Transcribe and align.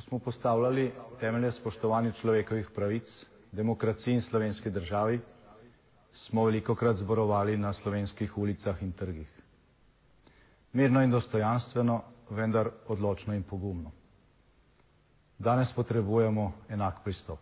Smo 0.00 0.18
postavljali 0.18 0.92
temelje 1.20 1.52
spoštovanja 1.52 2.12
človekovih 2.12 2.70
pravic, 2.74 3.04
demokraciji 3.52 4.14
in 4.14 4.22
slovenski 4.22 4.70
državi, 4.70 5.20
smo 6.12 6.44
veliko 6.44 6.74
krat 6.74 6.96
zborovali 6.96 7.56
na 7.56 7.72
slovenskih 7.72 8.38
ulicah 8.38 8.82
in 8.82 8.92
trgih. 8.92 9.28
Mirno 10.72 11.02
in 11.02 11.10
dostojanstveno, 11.10 12.02
vendar 12.30 12.70
odločno 12.88 13.34
in 13.34 13.42
pogumno. 13.42 13.90
Danes 15.38 15.72
potrebujemo 15.72 16.52
enak 16.68 17.04
pristop. 17.04 17.38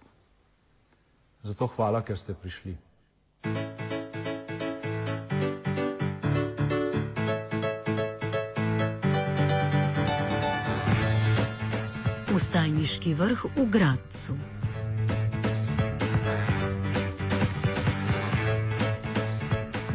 Zato 1.42 1.66
hvala, 1.66 2.02
ker 2.02 2.18
ste 2.18 2.34
prišli. 2.34 2.76
Ustajniški 13.08 13.14
vrh 13.14 13.44
v 13.56 13.70
Gradcu. 13.70 14.34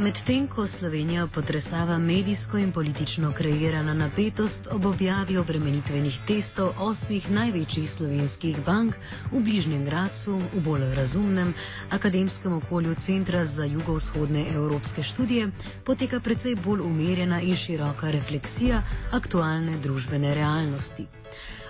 Medtem 0.03 0.47
ko 0.51 0.67
Slovenija 0.67 1.27
potresava 1.27 1.97
medijsko 1.97 2.57
in 2.57 2.71
politično 2.71 3.31
kreirana 3.31 3.93
napetost 3.93 4.67
ob 4.71 4.85
objavi 4.85 5.37
obremenitvenih 5.37 6.17
testov 6.27 6.73
osmih 6.79 7.29
največjih 7.31 7.91
slovenskih 7.95 8.57
bank 8.65 8.97
v 9.31 9.39
bližnjem 9.39 9.85
Gracu, 9.85 10.41
v 10.53 10.63
bolj 10.65 10.89
razumnem 10.95 11.53
akademskem 11.89 12.53
okolju 12.53 12.95
Centra 13.05 13.45
za 13.45 13.63
jugovzhodne 13.63 14.47
evropske 14.53 15.03
študije, 15.03 15.51
poteka 15.85 16.19
precej 16.19 16.55
bolj 16.55 16.81
umirjena 16.81 17.41
in 17.41 17.55
široka 17.55 18.11
refleksija 18.11 18.83
aktualne 19.11 19.77
družbene 19.77 20.33
realnosti. 20.35 21.07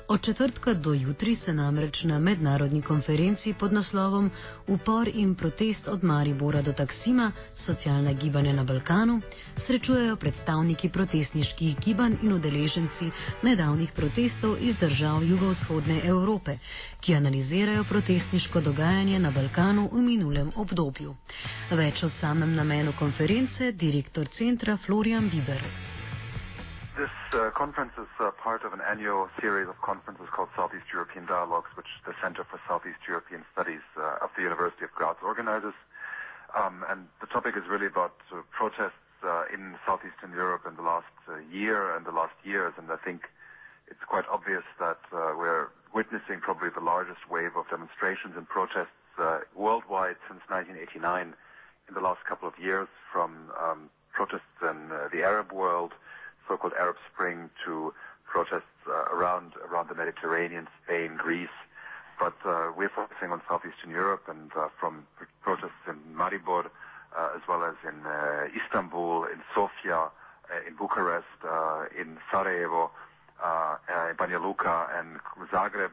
Od 0.08 0.22
četrtka 0.22 0.74
do 0.74 0.94
jutri 0.94 1.36
se 1.36 1.53
namreč 1.53 2.03
na 2.03 2.19
mednarodni 2.19 2.81
konferenci 2.81 3.53
pod 3.59 3.74
naslovom 3.74 4.31
Upor 4.68 5.08
in 5.14 5.36
protest 5.36 5.88
od 5.88 6.03
Maribora 6.03 6.62
do 6.62 6.74
Taksima, 6.74 7.31
socialna 7.66 8.13
gibanja 8.13 8.53
na 8.53 8.63
Balkanu, 8.63 9.22
srečujejo 9.68 10.16
predstavniki 10.16 10.90
protestniških 10.90 11.80
gibanj 11.80 12.16
in 12.22 12.34
udeleženci 12.34 13.12
nedavnih 13.44 13.92
protestov 13.92 14.58
iz 14.59 14.75
držav 14.80 15.24
jugovzhodne 15.24 16.02
Evrope, 16.03 16.58
ki 17.02 17.16
analizirajo 17.16 17.84
protestniško 17.84 18.62
dogajanje 18.62 19.19
na 19.19 19.31
Balkanu 19.31 19.90
v 19.94 20.02
minulem 20.02 20.52
obdobju. 20.56 21.16
Več 21.72 22.03
o 22.03 22.09
samem 22.19 22.56
namenu 22.56 22.94
konference 23.00 23.72
direktor 23.72 24.28
centra 24.38 24.78
Florian 24.78 25.30
Biber. 25.30 25.93
This 26.96 27.09
uh, 27.34 27.50
conference 27.50 27.94
is 27.98 28.06
uh, 28.20 28.30
part 28.38 28.64
of 28.64 28.72
an 28.72 28.81
annual 28.86 29.28
series 29.42 29.68
of 29.68 29.81
conferences 29.81 30.28
called 30.30 30.50
Southeast 30.56 30.86
European 30.94 31.26
Dialogues, 31.26 31.74
which 31.74 31.90
the 32.06 32.14
Center 32.22 32.44
for 32.46 32.62
Southeast 32.70 33.02
European 33.08 33.44
Studies 33.52 33.81
uh, 33.98 34.22
of 34.22 34.30
the 34.38 34.44
University 34.44 34.86
of 34.86 34.92
Graz 34.94 35.16
organizes. 35.26 35.74
Um, 36.54 36.86
and 36.88 37.08
the 37.20 37.26
topic 37.26 37.58
is 37.58 37.64
really 37.68 37.88
about 37.88 38.14
protests 38.52 38.94
in 39.52 39.74
Southeastern 39.88 40.34
Europe 40.38 40.70
in 40.70 40.76
the 40.76 40.84
last 40.84 41.09
year 41.50 41.96
and 41.96 42.06
the 42.06 42.12
last 42.12 42.36
years. 42.44 42.74
And 42.78 42.92
I 42.92 42.98
think 42.98 43.24
it's 43.90 44.04
quite 44.06 44.25
obvious 44.30 44.64
that 44.80 45.00
we're 45.12 45.70
witnessing 45.96 46.42
probably 46.42 46.70
the 46.70 46.84
largest 46.84 47.25
wave 47.28 47.56
of 47.58 47.66
demonstrations 47.72 48.38
and 48.38 48.48
protests 48.48 48.94
worldwide 49.56 50.18
since 50.30 50.42
1989 50.46 51.34
in 51.88 51.94
the 51.96 52.02
last 52.02 52.24
couple 52.30 52.48
of 52.48 52.54
years, 52.60 52.88
from 53.12 53.50
um, 53.58 53.90
protests 54.12 54.62
in 54.62 54.92
the 55.12 55.24
Arab 55.24 55.52
world 55.52 55.94
so-called 56.48 56.74
Arab 56.78 56.98
Spring 57.12 57.50
to 57.66 57.94
protests 58.26 58.64
uh, 58.88 59.16
around 59.16 59.54
around 59.70 59.90
the 59.90 59.96
Mediterranean, 59.96 60.68
Spain, 60.84 61.16
Greece. 61.18 61.58
But 62.20 62.36
uh, 62.46 62.72
we're 62.76 62.90
focusing 62.90 63.31
on 63.31 63.42
southeastern 63.48 63.92
Europe 63.92 64.24
and 64.28 64.52
uh, 64.56 64.70
from 64.80 65.06
protests 65.42 65.84
in 65.88 65.98
Maribor, 66.16 66.66
as 67.36 67.42
well 67.48 67.64
as 67.64 67.76
in 67.84 68.00
Istanbul, 68.56 69.26
in 69.26 69.42
Sofia, 69.54 70.09
in 70.68 70.76
Bucharest, 70.76 71.26
in 72.00 72.18
Sarajevo, 72.31 72.92
in 74.10 74.16
Banja 74.16 74.42
Luka, 74.42 74.88
and 74.98 75.20
Zagreb. 75.52 75.92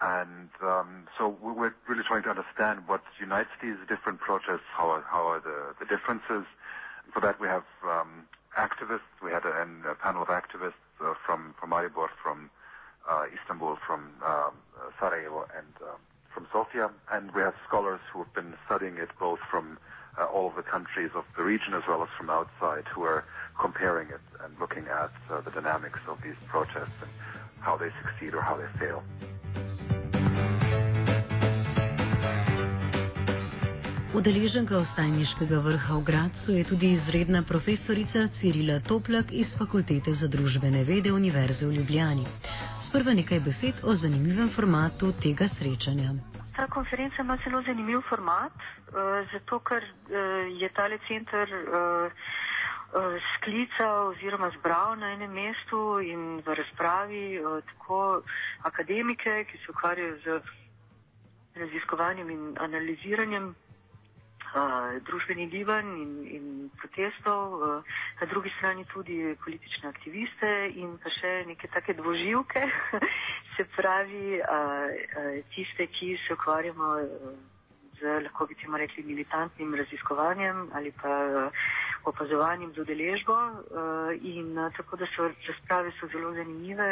And 0.00 0.50
um, 0.62 1.06
so 1.16 1.36
we're 1.40 1.74
really 1.88 2.02
trying 2.02 2.24
to 2.24 2.30
understand 2.30 2.88
what 2.88 3.02
unites 3.20 3.50
these 3.62 3.76
different 3.88 4.18
protests, 4.18 4.66
how 4.74 4.90
are, 4.90 5.40
the 5.78 5.86
differences. 5.86 6.44
For 7.14 7.20
that, 7.20 7.38
we 7.40 7.46
have 7.46 7.64
um, 7.84 8.26
activists. 8.56 9.12
We 9.22 9.30
had 9.30 9.44
a, 9.44 9.66
a 9.90 9.94
panel 9.94 10.22
of 10.22 10.28
activists 10.28 10.82
uh, 11.00 11.14
from 11.24 11.54
from 11.58 11.70
Maribor, 11.70 12.08
from 12.22 12.50
uh, 13.08 13.24
Istanbul, 13.34 13.78
from 13.86 14.10
um, 14.24 14.54
Sarajevo, 14.98 15.46
and 15.56 15.72
um, 15.82 15.98
from 16.32 16.46
Sofia, 16.52 16.90
and 17.12 17.30
we 17.32 17.42
have 17.42 17.54
scholars 17.66 18.00
who 18.12 18.20
have 18.20 18.34
been 18.34 18.54
studying 18.66 18.96
it 18.96 19.10
both 19.18 19.38
from 19.50 19.78
uh, 20.18 20.24
all 20.24 20.48
of 20.48 20.56
the 20.56 20.62
countries 20.62 21.10
of 21.14 21.24
the 21.36 21.42
region 21.42 21.74
as 21.74 21.82
well 21.88 22.02
as 22.02 22.08
from 22.16 22.30
outside, 22.30 22.84
who 22.88 23.02
are 23.02 23.24
comparing 23.60 24.08
it 24.08 24.20
and 24.44 24.58
looking 24.60 24.86
at 24.88 25.12
uh, 25.30 25.40
the 25.40 25.50
dynamics 25.50 26.00
of 26.08 26.18
these 26.22 26.36
protests 26.48 26.96
and 27.00 27.10
how 27.60 27.76
they 27.76 27.90
succeed 28.02 28.34
or 28.34 28.40
how 28.40 28.56
they 28.56 28.66
fail. 28.78 29.02
Udeleženka 34.12 34.76
ostajniškega 34.76 35.58
vrha 35.64 35.94
v 35.96 36.04
Gracu 36.04 36.52
je 36.52 36.64
tudi 36.68 36.88
izredna 36.92 37.40
profesorica 37.48 38.28
Cirila 38.36 38.76
Toplak 38.84 39.32
iz 39.32 39.48
Fakultete 39.58 40.12
za 40.12 40.28
družbene 40.28 40.84
vede 40.84 41.12
Univerze 41.12 41.64
v 41.66 41.72
Ljubljani. 41.78 42.26
Sprva 42.88 43.14
nekaj 43.16 43.40
besed 43.40 43.80
o 43.82 43.94
zanimivem 43.96 44.50
formatu 44.52 45.14
tega 45.16 45.48
srečanja. 45.56 46.12
Ta 46.56 46.68
konferenca 46.68 47.24
ima 47.24 47.38
zelo 47.44 47.62
zanimiv 47.64 48.04
format, 48.08 48.52
uh, 48.52 49.24
zato 49.32 49.58
ker 49.64 49.80
uh, 49.80 50.12
je 50.60 50.68
tale 50.76 51.00
center 51.08 51.48
uh, 51.48 52.12
sklical 53.32 54.12
oziroma 54.12 54.52
zbral 54.58 55.00
na 55.00 55.16
enem 55.16 55.32
mestu 55.32 56.00
in 56.04 56.44
v 56.44 56.54
razpravi 56.60 57.40
tako 57.72 58.20
akademike, 58.68 59.44
ki 59.48 59.56
se 59.64 59.72
ukvarjajo 59.72 60.16
z 60.20 60.40
raziskovanjem 61.56 62.30
in 62.30 62.42
analiziranjem 62.60 63.54
družbenih 65.08 65.50
gibanj 65.50 65.88
in, 65.96 66.10
in 66.36 66.70
protestov, 66.76 67.84
na 68.20 68.26
drugi 68.30 68.52
strani 68.58 68.84
tudi 68.92 69.36
politične 69.44 69.88
aktiviste 69.88 70.50
in 70.76 70.98
pa 71.02 71.10
še 71.10 71.32
neke 71.48 71.68
take 71.72 71.96
dvoživke, 71.96 72.66
se 73.56 73.64
pravi 73.76 74.40
tiste, 75.54 75.86
ki 75.86 76.16
se 76.26 76.36
ukvarjamo 76.36 76.92
z, 78.02 78.18
lahko 78.26 78.46
bi 78.46 78.54
temu 78.54 78.76
rekli, 78.76 79.04
militantnim 79.06 79.74
raziskovanjem 79.74 80.68
ali 80.74 80.92
pa 81.02 81.50
opazovanjem 82.04 82.72
z 82.74 82.82
udeležbo 82.82 83.36
in 84.22 84.58
tako 84.76 84.96
da 84.96 85.06
so 85.16 85.28
razprave 85.48 85.92
so 86.00 86.08
zelo 86.12 86.32
zanimive, 86.34 86.88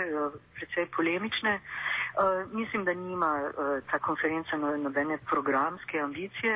precej 0.54 0.86
polemične. 0.96 1.60
Mislim, 2.52 2.84
da 2.84 2.94
nima 2.94 3.50
ta 3.90 3.98
konferenca 3.98 4.56
no, 4.56 4.76
nobene 4.76 5.18
programske 5.30 5.98
ambicije 6.00 6.54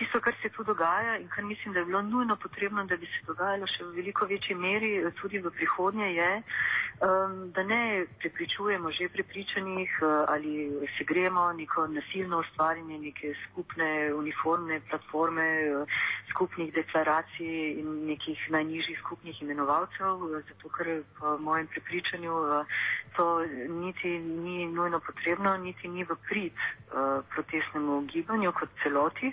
tisto, 0.00 0.20
kar 0.20 0.34
se 0.42 0.48
tu 0.48 0.64
dogaja 0.64 1.16
in 1.20 1.28
kar 1.28 1.44
mislim, 1.44 1.72
da 1.72 1.78
je 1.80 1.84
bilo 1.84 2.02
nujno 2.02 2.36
potrebno, 2.36 2.84
da 2.84 2.96
bi 2.96 3.06
se 3.06 3.20
dogajalo 3.26 3.66
še 3.68 3.84
v 3.84 3.96
veliko 3.98 4.26
večji 4.26 4.54
meri 4.56 4.92
eh, 4.96 5.10
tudi 5.20 5.38
v 5.44 5.52
prihodnje, 5.52 6.08
je, 6.16 6.30
um, 7.04 7.34
da 7.52 7.62
ne 7.62 8.06
prepričujemo 8.22 8.92
že 8.96 9.08
prepričanih 9.12 9.98
uh, 10.02 10.24
ali 10.32 10.72
se 10.96 11.04
gremo 11.04 11.52
neko 11.52 11.86
nasilno 11.86 12.40
ustvarjanje 12.40 12.98
neke 12.98 13.34
skupne 13.44 13.90
uniformne 14.14 14.80
platforme, 14.88 15.46
uh, 15.68 16.00
skupnih 16.30 16.72
deklaracij 16.74 17.80
in 17.82 18.06
nekih 18.08 18.46
najnižjih 18.56 18.98
skupnih 19.04 19.42
imenovalcev, 19.42 20.24
zato 20.48 20.72
ker 20.76 21.02
po 21.18 21.36
mojem 21.38 21.66
prepričanju 21.66 22.34
to 23.16 23.26
niti 23.68 24.18
ni 24.18 24.66
nujno 24.66 25.00
potrebno, 25.00 25.56
niti 25.56 25.88
ni 25.88 26.04
v 26.04 26.16
prid 26.28 26.52
protestnemu 27.34 28.00
gibanju 28.06 28.52
kot 28.52 28.70
celoti, 28.82 29.32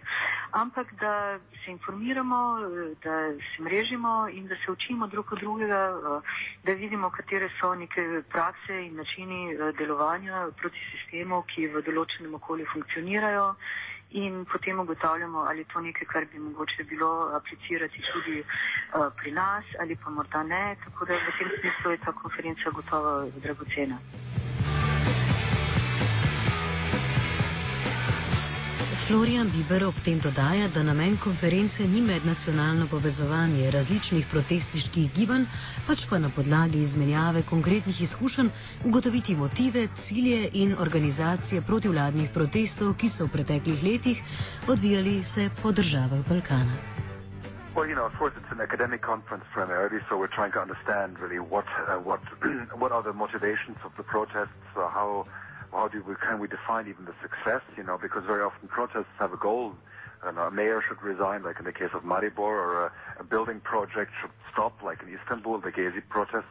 ampak 0.61 0.87
da 0.99 1.39
se 1.63 1.71
informiramo, 1.71 2.59
da 3.03 3.15
se 3.49 3.63
mrežimo 3.63 4.27
in 4.29 4.47
da 4.47 4.55
se 4.65 4.71
učimo 4.71 5.07
drug 5.07 5.33
od 5.33 5.39
drugega, 5.39 5.81
uh, 5.91 6.21
da 6.63 6.73
vidimo, 6.73 7.09
katere 7.09 7.49
so 7.59 7.75
neke 7.75 8.01
prakse 8.29 8.85
in 8.85 8.95
načini 8.95 9.55
uh, 9.55 9.75
delovanja 9.77 10.47
proti 10.61 10.79
sistemu, 10.91 11.43
ki 11.51 11.67
v 11.67 11.83
določenem 11.89 12.33
okolju 12.39 12.65
funkcionirajo. 12.73 13.53
In 14.23 14.45
potem 14.51 14.79
ugotavljamo, 14.79 15.39
ali 15.49 15.59
je 15.59 15.71
to 15.73 15.81
nekaj, 15.81 16.07
kar 16.07 16.25
bi 16.31 16.39
mogoče 16.39 16.83
bilo 16.83 17.11
aplicirati 17.37 18.05
tudi 18.11 18.39
uh, 18.41 19.09
pri 19.19 19.31
nas, 19.31 19.65
ali 19.79 19.95
pa 19.95 20.09
morda 20.09 20.43
ne. 20.43 20.77
Tako 20.85 21.05
da 21.05 21.19
v 21.27 21.35
tem 21.39 21.51
smislu 21.59 21.91
je 21.91 22.03
ta 22.05 22.15
konferenca 22.23 22.71
gotovo 22.71 23.19
dragocena. 23.43 23.99
Florian 29.07 29.47
Biber 29.47 29.85
ob 29.87 29.95
tem 30.03 30.17
dodaja, 30.19 30.67
da 30.67 30.81
namen 30.83 31.13
konference 31.23 31.85
ni 31.87 32.01
mednacionalno 32.01 32.89
povezovanje 32.91 33.69
različnih 33.71 34.25
protestniških 34.31 35.13
gibanj, 35.15 35.45
pač 35.87 36.03
pa 36.09 36.19
na 36.19 36.27
podlagi 36.35 36.81
izmenjave 36.83 37.45
konkretnih 37.47 38.01
izkušenj 38.01 38.49
ugotoviti 38.89 39.35
motive, 39.35 39.85
cilje 40.07 40.49
in 40.63 40.75
organizacije 40.75 41.63
protivladnih 41.69 42.35
protestov, 42.35 42.97
ki 42.99 43.13
so 43.15 43.29
v 43.29 43.35
preteklih 43.37 43.79
letih 43.83 44.19
odvijali 44.67 45.23
se 45.33 45.49
po 45.63 45.71
državah 45.71 46.27
Balkana. 46.27 46.75
Well, 47.75 47.87
you 47.87 47.95
know, 47.95 48.11
of 48.11 48.15
course, 48.19 48.35
it's 48.35 48.51
an 48.51 48.59
academic 48.59 49.01
conference 49.01 49.45
primarily, 49.53 50.03
so 50.09 50.17
we're 50.19 50.35
trying 50.35 50.51
to 50.51 50.59
understand 50.59 51.15
really 51.23 51.39
what 51.39 51.67
uh, 51.87 51.95
what 52.03 52.19
what 52.81 52.91
are 52.91 53.03
the 53.03 53.15
motivations 53.15 53.79
of 53.87 53.91
the 53.95 54.03
protests, 54.03 54.67
uh, 54.75 54.89
how 54.91 55.23
how 55.71 55.87
do 55.87 56.03
we, 56.07 56.15
can 56.15 56.39
we 56.39 56.47
define 56.47 56.87
even 56.87 57.05
the 57.05 57.13
success, 57.21 57.61
you 57.75 57.83
know, 57.83 57.97
because 58.01 58.23
very 58.25 58.43
often 58.43 58.67
protests 58.67 59.13
have 59.19 59.33
a 59.33 59.37
goal. 59.37 59.73
Know, 60.23 60.41
a 60.41 60.51
mayor 60.51 60.83
should 60.85 61.01
resign, 61.01 61.43
like 61.43 61.59
in 61.59 61.65
the 61.65 61.71
case 61.71 61.91
of 61.93 62.03
Maribor, 62.03 62.39
or 62.39 62.85
a, 62.87 62.91
a 63.19 63.23
building 63.23 63.59
project 63.61 64.11
should 64.19 64.31
stop, 64.51 64.81
like 64.83 65.01
in 65.01 65.13
Istanbul, 65.13 65.59
the 65.59 65.71
Gezi 65.71 66.01
protests. 66.09 66.45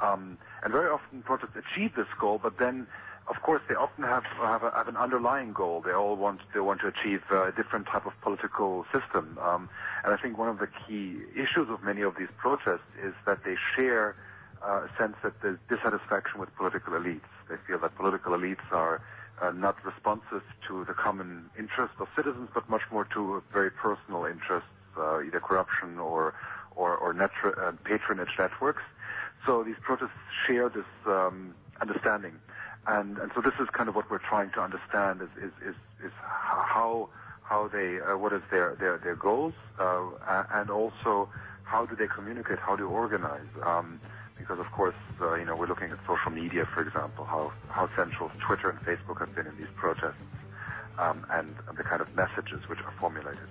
Um, 0.00 0.36
and 0.62 0.72
very 0.72 0.90
often 0.90 1.22
protests 1.22 1.56
achieve 1.56 1.94
this 1.96 2.08
goal, 2.20 2.38
but 2.42 2.58
then, 2.58 2.86
of 3.28 3.40
course, 3.42 3.62
they 3.68 3.74
often 3.74 4.04
have 4.04 4.24
have, 4.24 4.62
a, 4.62 4.70
have 4.72 4.88
an 4.88 4.96
underlying 4.96 5.52
goal. 5.52 5.80
They 5.80 5.92
all 5.92 6.16
want 6.16 6.40
they 6.52 6.60
want 6.60 6.80
to 6.80 6.88
achieve 6.88 7.22
a 7.30 7.52
different 7.56 7.86
type 7.86 8.04
of 8.04 8.12
political 8.20 8.84
system. 8.92 9.38
Um, 9.40 9.70
and 10.04 10.12
I 10.12 10.16
think 10.16 10.36
one 10.36 10.48
of 10.48 10.58
the 10.58 10.68
key 10.86 11.18
issues 11.34 11.68
of 11.70 11.82
many 11.82 12.02
of 12.02 12.16
these 12.18 12.32
protests 12.36 12.88
is 13.02 13.14
that 13.26 13.44
they 13.44 13.56
share 13.76 14.16
uh, 14.62 14.86
a 14.86 14.90
sense 14.98 15.16
that 15.22 15.40
there's 15.40 15.58
dissatisfaction 15.68 16.40
with 16.40 16.54
political 16.56 16.92
elites. 16.94 17.30
They 17.48 17.56
feel 17.66 17.78
that 17.80 17.96
political 17.96 18.32
elites 18.32 18.66
are 18.72 19.00
uh, 19.40 19.52
not 19.52 19.76
responsive 19.84 20.42
to 20.66 20.84
the 20.84 20.94
common 20.94 21.50
interest 21.58 21.94
of 22.00 22.08
citizens, 22.16 22.48
but 22.52 22.68
much 22.68 22.82
more 22.90 23.04
to 23.14 23.42
very 23.52 23.70
personal 23.70 24.24
interests, 24.24 24.68
uh, 24.96 25.20
either 25.20 25.40
corruption 25.40 25.98
or 25.98 26.34
or, 26.76 26.96
or 26.96 27.10
uh, 27.20 27.72
patronage 27.82 28.30
networks. 28.38 28.82
So 29.44 29.64
these 29.64 29.76
protests 29.82 30.10
share 30.46 30.68
this 30.68 30.86
um, 31.06 31.54
understanding, 31.80 32.34
and 32.86 33.18
and 33.18 33.30
so 33.34 33.40
this 33.40 33.54
is 33.60 33.68
kind 33.72 33.88
of 33.88 33.94
what 33.94 34.10
we're 34.10 34.18
trying 34.18 34.50
to 34.52 34.60
understand 34.60 35.22
is 35.22 35.28
is 35.42 35.52
is, 35.66 35.74
is 36.04 36.12
how 36.20 37.08
how 37.42 37.68
they 37.68 38.00
uh, 38.00 38.16
what 38.16 38.32
is 38.32 38.42
their 38.50 38.74
their 38.76 38.98
their 38.98 39.16
goals, 39.16 39.54
uh, 39.78 40.44
and 40.52 40.70
also 40.70 41.28
how 41.64 41.84
do 41.84 41.94
they 41.96 42.06
communicate, 42.06 42.58
how 42.58 42.76
do 42.76 42.84
they 42.86 42.92
organize. 42.92 43.50
Um, 43.62 44.00
because 44.48 44.64
of 44.64 44.72
course, 44.72 44.94
uh, 45.20 45.34
you 45.34 45.44
know, 45.44 45.54
we're 45.54 45.66
looking 45.66 45.90
at 45.90 45.98
social 46.06 46.30
media, 46.30 46.64
for 46.72 46.80
example, 46.80 47.24
how, 47.24 47.52
how 47.68 47.86
central 47.96 48.30
Twitter 48.46 48.70
and 48.70 48.78
Facebook 48.80 49.18
have 49.20 49.34
been 49.34 49.46
in 49.46 49.54
these 49.58 49.68
protests, 49.76 50.16
um, 50.98 51.26
and, 51.30 51.54
and 51.68 51.76
the 51.76 51.84
kind 51.84 52.00
of 52.00 52.08
messages 52.16 52.60
which 52.68 52.78
are 52.80 52.94
formulated. 52.98 53.48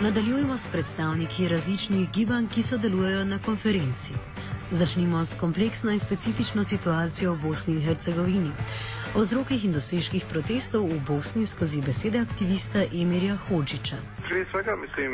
Nadaljujemo 0.00 0.54
s 0.54 0.66
predstavniki 0.72 1.48
različnih 1.48 2.10
gibanj, 2.12 2.48
ki 2.54 2.62
sodelujejo 2.62 3.24
na 3.24 3.38
konferenci. 3.38 4.33
Začnimo 4.74 5.24
s 5.24 5.38
kompleksno 5.40 5.90
in 5.90 6.00
specifično 6.00 6.64
situacijo 6.64 7.34
v 7.34 7.38
Bosni 7.46 7.74
in 7.74 7.82
Hercegovini. 7.86 8.50
O 9.14 9.22
vzrokih 9.22 9.64
in 9.64 9.72
dosežkih 9.72 10.24
protestov 10.26 10.90
v 10.90 10.98
Bosni 11.06 11.46
skozi 11.46 11.78
besede 11.78 12.18
aktivista 12.18 12.82
Emirja 12.82 13.36
Hođića. 13.46 13.96
Prije 14.28 14.46
svega, 14.50 14.76
mislim, 14.76 15.12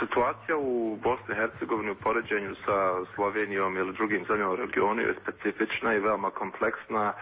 situacija 0.00 0.56
u 0.56 0.96
Bosni 1.02 1.34
i 1.34 1.38
Hercegovini 1.40 1.90
u 1.90 2.00
poređenju 2.06 2.54
sa 2.64 2.78
Slovenijom 3.14 3.76
ili 3.76 3.92
drugim 3.92 4.24
zemljama 4.28 4.52
u 4.52 4.56
regionu 4.64 5.00
je 5.02 5.18
specifična 5.22 5.94
i 5.94 6.04
veoma 6.06 6.30
kompleksna 6.30 7.12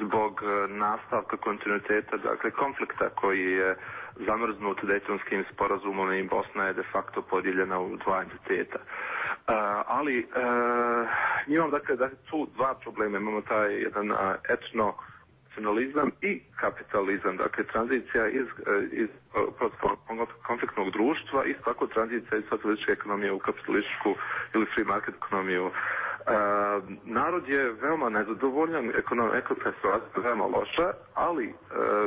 zbog 0.00 0.42
nastavka 0.68 1.36
kontinuiteta, 1.36 2.16
dakle 2.16 2.50
konflikta 2.50 3.08
koji 3.08 3.44
je 3.52 3.76
zamrznut 4.26 4.78
Dejtonskim 4.84 5.44
sporazumom 5.52 6.12
i 6.12 6.28
Bosna 6.28 6.64
je 6.66 6.72
de 6.72 6.82
facto 6.92 7.22
podijeljena 7.22 7.80
u 7.80 7.96
dva 7.96 8.22
entiteta. 8.22 8.78
Uh, 9.48 9.54
ali 9.86 10.18
uh, 10.18 11.08
imam 11.46 11.70
dakle 11.70 11.96
da 11.96 12.08
tu 12.30 12.48
dva 12.56 12.74
problema. 12.74 13.18
Imamo 13.18 13.40
taj 13.40 13.74
jedan 13.74 14.10
uh, 14.10 14.18
etno 14.48 14.94
nacionalizam 15.58 16.10
i 16.20 16.40
kapitalizam, 16.56 17.36
dakle 17.36 17.64
tranzicija 17.64 18.28
iz, 18.28 18.46
iz 18.92 19.08
konfliktnog 20.46 20.90
društva 20.90 21.44
i 21.44 21.54
tako 21.64 21.86
tranzicija 21.86 22.38
iz 22.38 22.44
socijalističke 22.48 22.92
ekonomije 22.92 23.32
u 23.32 23.38
kapitalističku 23.38 24.14
ili 24.54 24.66
free 24.74 24.84
market 24.84 25.14
ekonomiju. 25.14 25.64
Uh, 25.66 25.72
narod 27.04 27.48
je 27.48 27.72
veoma 27.72 28.08
nezadovoljan, 28.08 28.90
ekonomika 28.98 29.54
je 29.64 30.22
veoma 30.22 30.44
loša, 30.44 30.92
ali 31.14 31.46
uh, 31.48 31.54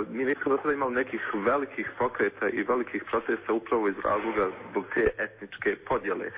mi 0.09 0.25
nismo 0.25 0.51
do 0.51 0.57
sada 0.57 0.73
imali 0.73 0.95
nekih 0.95 1.21
velikih 1.33 1.91
pokreta 1.99 2.49
i 2.49 2.63
velikih 2.63 3.03
protesta 3.11 3.53
upravo 3.53 3.87
iz 3.87 3.95
razloga 4.03 4.49
zbog 4.71 4.85
te 4.93 5.07
etničke 5.17 5.75
podjele. 5.87 6.31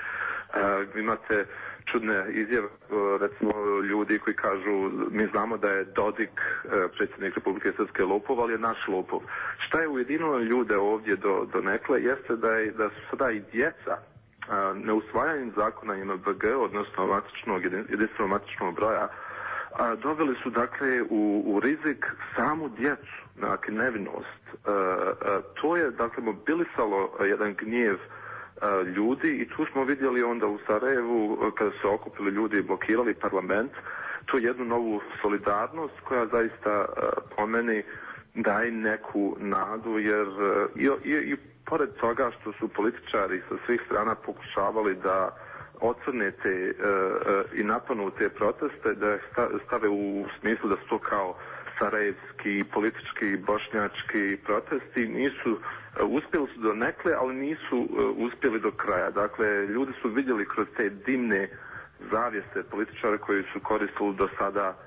Uh, 0.54 1.00
imate 1.00 1.46
čudne 1.86 2.26
izjave, 2.30 2.68
recimo 3.20 3.52
ljudi 3.84 4.20
koji 4.20 4.36
kažu 4.36 4.92
mi 5.12 5.28
znamo 5.28 5.58
da 5.58 5.70
je 5.70 5.84
Dodik 5.84 6.30
predsjednik 6.98 7.36
Republike 7.36 7.72
Srpske 7.78 8.04
lopov, 8.04 8.42
ali 8.42 8.54
je 8.54 8.58
naš 8.58 8.78
lopov. 8.88 9.20
Šta 9.58 9.82
je 9.82 9.88
ujedinilo 9.88 10.40
ljude 10.40 10.78
ovdje 10.78 11.16
do, 11.16 11.48
do 11.54 11.62
nekle 11.62 12.04
jeste 12.04 12.36
da, 12.36 12.52
je, 12.52 12.72
da 12.72 12.90
su 12.90 12.96
sada 13.10 13.32
i 13.32 13.42
djeca 13.52 13.98
neusvajanjem 14.76 15.52
zakona 15.56 15.96
IMBG, 15.96 16.44
odnosno 16.58 17.08
matičnog, 17.08 17.64
jedinstvenog 17.64 18.30
matičnog 18.30 18.76
broja, 18.76 19.08
a, 19.74 19.96
doveli 19.96 20.36
su 20.44 20.50
dakle 20.50 21.02
u, 21.10 21.44
u 21.46 21.60
rizik 21.60 22.06
samu 22.36 22.70
djecu, 22.70 23.14
dakle 23.42 23.74
nevinost. 23.74 24.44
A, 24.66 25.42
to 25.62 25.78
je 25.78 25.92
dakle 25.92 26.24
mobilisalo 26.24 27.18
jedan 27.26 27.54
gnjev 27.54 27.98
ljudi 28.96 29.30
i 29.30 29.48
tu 29.50 29.66
smo 29.72 29.84
vidjeli 29.84 30.24
onda 30.24 30.48
u 30.48 30.60
Sarajevu 30.68 31.38
kada 31.58 31.72
su 31.82 31.94
okupili 31.94 32.32
ljudi 32.32 32.58
i 32.58 32.64
blokirali 32.64 33.14
parlament, 33.14 33.72
tu 34.26 34.38
jednu 34.38 34.66
novu 34.66 35.02
solidarnost 35.22 35.94
koja 36.04 36.26
zaista 36.28 36.72
a, 36.72 36.86
po 37.36 37.46
meni 37.46 37.84
daje 38.36 38.72
neku 38.72 39.36
nadu 39.40 40.00
jer 40.00 40.28
i, 40.76 40.90
i, 41.04 41.14
i 41.14 41.36
pored 41.66 41.90
toga 42.00 42.32
što 42.40 42.54
su 42.54 42.68
političari 42.68 43.42
sa 43.50 43.56
svih 43.66 43.82
strana 43.86 44.16
pokušavali 44.16 44.96
da 44.96 45.38
ocrne 45.82 46.32
te 46.32 46.50
e, 46.50 46.74
e, 46.74 47.44
i 47.54 47.64
napanu 47.64 48.12
te 48.12 48.30
proteste, 48.30 48.94
da 48.94 49.18
stave 49.66 49.90
u 49.90 50.26
smislu 50.40 50.70
da 50.70 50.76
su 50.76 50.90
to 50.90 51.00
kao 51.00 51.36
sarajevski, 51.84 52.64
politički, 52.74 53.38
bošnjački 53.38 54.38
protesti, 54.46 55.08
nisu, 55.08 55.52
e, 56.00 56.04
uspjeli 56.04 56.48
su 56.54 56.60
do 56.62 56.74
nekle, 56.74 57.14
ali 57.22 57.36
nisu 57.36 57.88
uspjeli 58.18 58.60
do 58.60 58.72
kraja. 58.72 59.10
Dakle, 59.12 59.68
ljudi 59.68 59.92
su 60.02 60.10
vidjeli 60.10 60.46
kroz 60.46 60.68
te 60.78 60.90
dimne 60.90 61.50
zavijeste 62.12 62.64
političare 62.64 63.18
koji 63.18 63.44
su 63.54 63.60
koristili 63.60 64.16
do 64.16 64.28
sada 64.38 64.78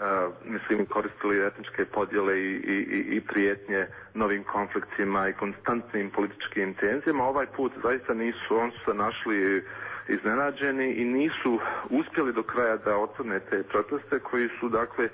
Uh, 0.00 0.06
mislim, 0.44 0.86
koristili 0.86 1.46
etničke 1.46 1.84
podjele 1.84 2.38
i, 2.38 2.52
i, 2.52 3.16
i 3.16 3.20
prijetnje 3.20 3.86
novim 4.14 4.44
konfliktima 4.44 5.28
i 5.28 5.32
konstantnim 5.32 6.10
političkim 6.10 6.74
tenzijama. 6.74 7.24
Ovaj 7.24 7.46
put 7.46 7.72
zaista 7.82 8.14
nisu, 8.14 8.56
on 8.56 8.70
su 8.70 8.78
se 8.84 8.94
našli 8.94 9.64
iznenađeni 10.08 10.92
i 10.92 11.04
nisu 11.04 11.60
uspjeli 11.90 12.32
do 12.32 12.42
kraja 12.42 12.76
da 12.76 12.96
otvorne 12.96 13.40
te 13.40 13.62
proteste 13.62 14.18
koji 14.18 14.48
su 14.60 14.68
dakle 14.68 15.08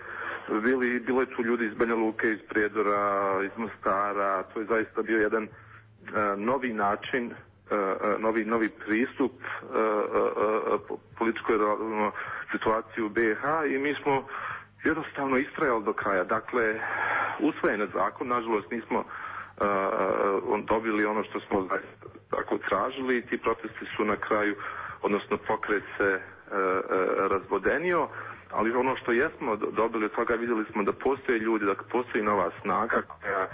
bili, 0.48 1.00
bilo 1.00 1.20
je 1.20 1.26
tu 1.36 1.42
ljudi 1.42 1.66
iz 1.66 1.74
Banja 1.74 1.94
Luke, 1.94 2.30
iz 2.30 2.38
Prijedora, 2.48 3.32
iz 3.44 3.50
Mostara, 3.56 4.42
to 4.42 4.60
je 4.60 4.66
zaista 4.66 5.02
bio 5.02 5.18
jedan 5.18 5.42
uh, 5.44 6.40
novi 6.40 6.72
način, 6.72 7.26
uh, 7.26 8.20
novi, 8.20 8.44
novi 8.44 8.68
pristup 8.68 9.32
uh, 9.32 10.98
političkoj 11.18 11.56
situaciji 12.52 13.04
u 13.04 13.08
BiH 13.08 13.42
i 13.74 13.78
mi 13.78 13.94
smo 14.02 14.26
jednostavno 14.84 15.36
istrajali 15.36 15.84
do 15.84 15.92
kraja. 15.92 16.24
Dakle, 16.24 16.80
usvojen 17.40 17.80
je 17.80 17.88
zakon, 17.94 18.28
nažalost 18.28 18.70
nismo 18.70 18.98
uh, 18.98 20.64
dobili 20.64 21.04
ono 21.04 21.24
što 21.24 21.40
smo 21.40 21.68
tako 22.30 22.58
tražili 22.58 23.16
i 23.18 23.26
ti 23.26 23.38
protesti 23.38 23.86
su 23.96 24.04
na 24.04 24.16
kraju, 24.16 24.56
odnosno 25.02 25.36
pokret 25.36 25.82
se 25.98 26.20
razvodenio, 27.30 28.08
ali 28.52 28.72
ono 28.72 28.96
što 28.96 29.12
jesmo 29.12 29.56
dobili 29.56 30.04
od 30.04 30.14
toga 30.14 30.34
vidjeli 30.34 30.64
smo 30.72 30.82
da 30.82 30.92
postoje 30.92 31.38
ljudi, 31.38 31.64
da 31.64 31.74
postoji 31.74 32.24
nova 32.24 32.50
snaga 32.62 33.02
koja 33.02 33.48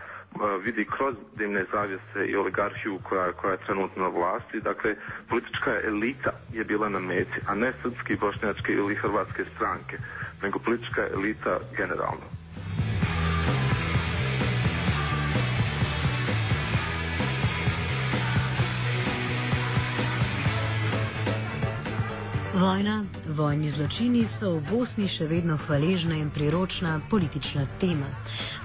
vidi 0.64 0.84
kroz 0.96 1.14
dimne 1.36 1.64
zavjese 1.72 2.26
i 2.26 2.36
oligarhiju 2.36 2.98
koja, 3.02 3.32
koja 3.32 3.52
je 3.52 3.64
trenutno 3.66 4.02
na 4.02 4.08
vlasti. 4.08 4.60
Dakle, 4.60 4.94
politička 5.28 5.80
elita 5.84 6.30
je 6.52 6.64
bila 6.64 6.88
na 6.88 6.98
meti, 6.98 7.40
a 7.46 7.54
ne 7.54 7.72
srpski, 7.82 8.16
bošnjačke 8.16 8.72
ili 8.72 8.94
hrvatske 8.94 9.44
stranke, 9.56 9.98
nego 10.42 10.58
politička 10.58 11.02
elita 11.14 11.58
generalno. 11.76 12.26
Vojna, 22.54 23.04
vojni 23.32 23.70
zločini 23.70 24.26
so 24.38 24.50
v 24.56 24.62
Bosni 24.70 25.08
še 25.08 25.26
vedno 25.26 25.56
hvaležna 25.66 26.16
in 26.20 26.30
priročna 26.30 27.00
politična 27.10 27.64
tema. 27.80 28.06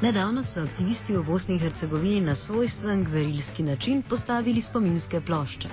Nedavno 0.01 0.43
so 0.43 0.61
aktivisti 0.63 1.15
v 1.17 1.23
Bosni 1.23 1.55
in 1.55 1.61
Hercegovini 1.63 2.21
na 2.21 2.35
svojstven 2.35 3.03
gverilski 3.07 3.63
način 3.63 4.03
postavili 4.09 4.61
spominske 4.69 5.21
plošče 5.21 5.69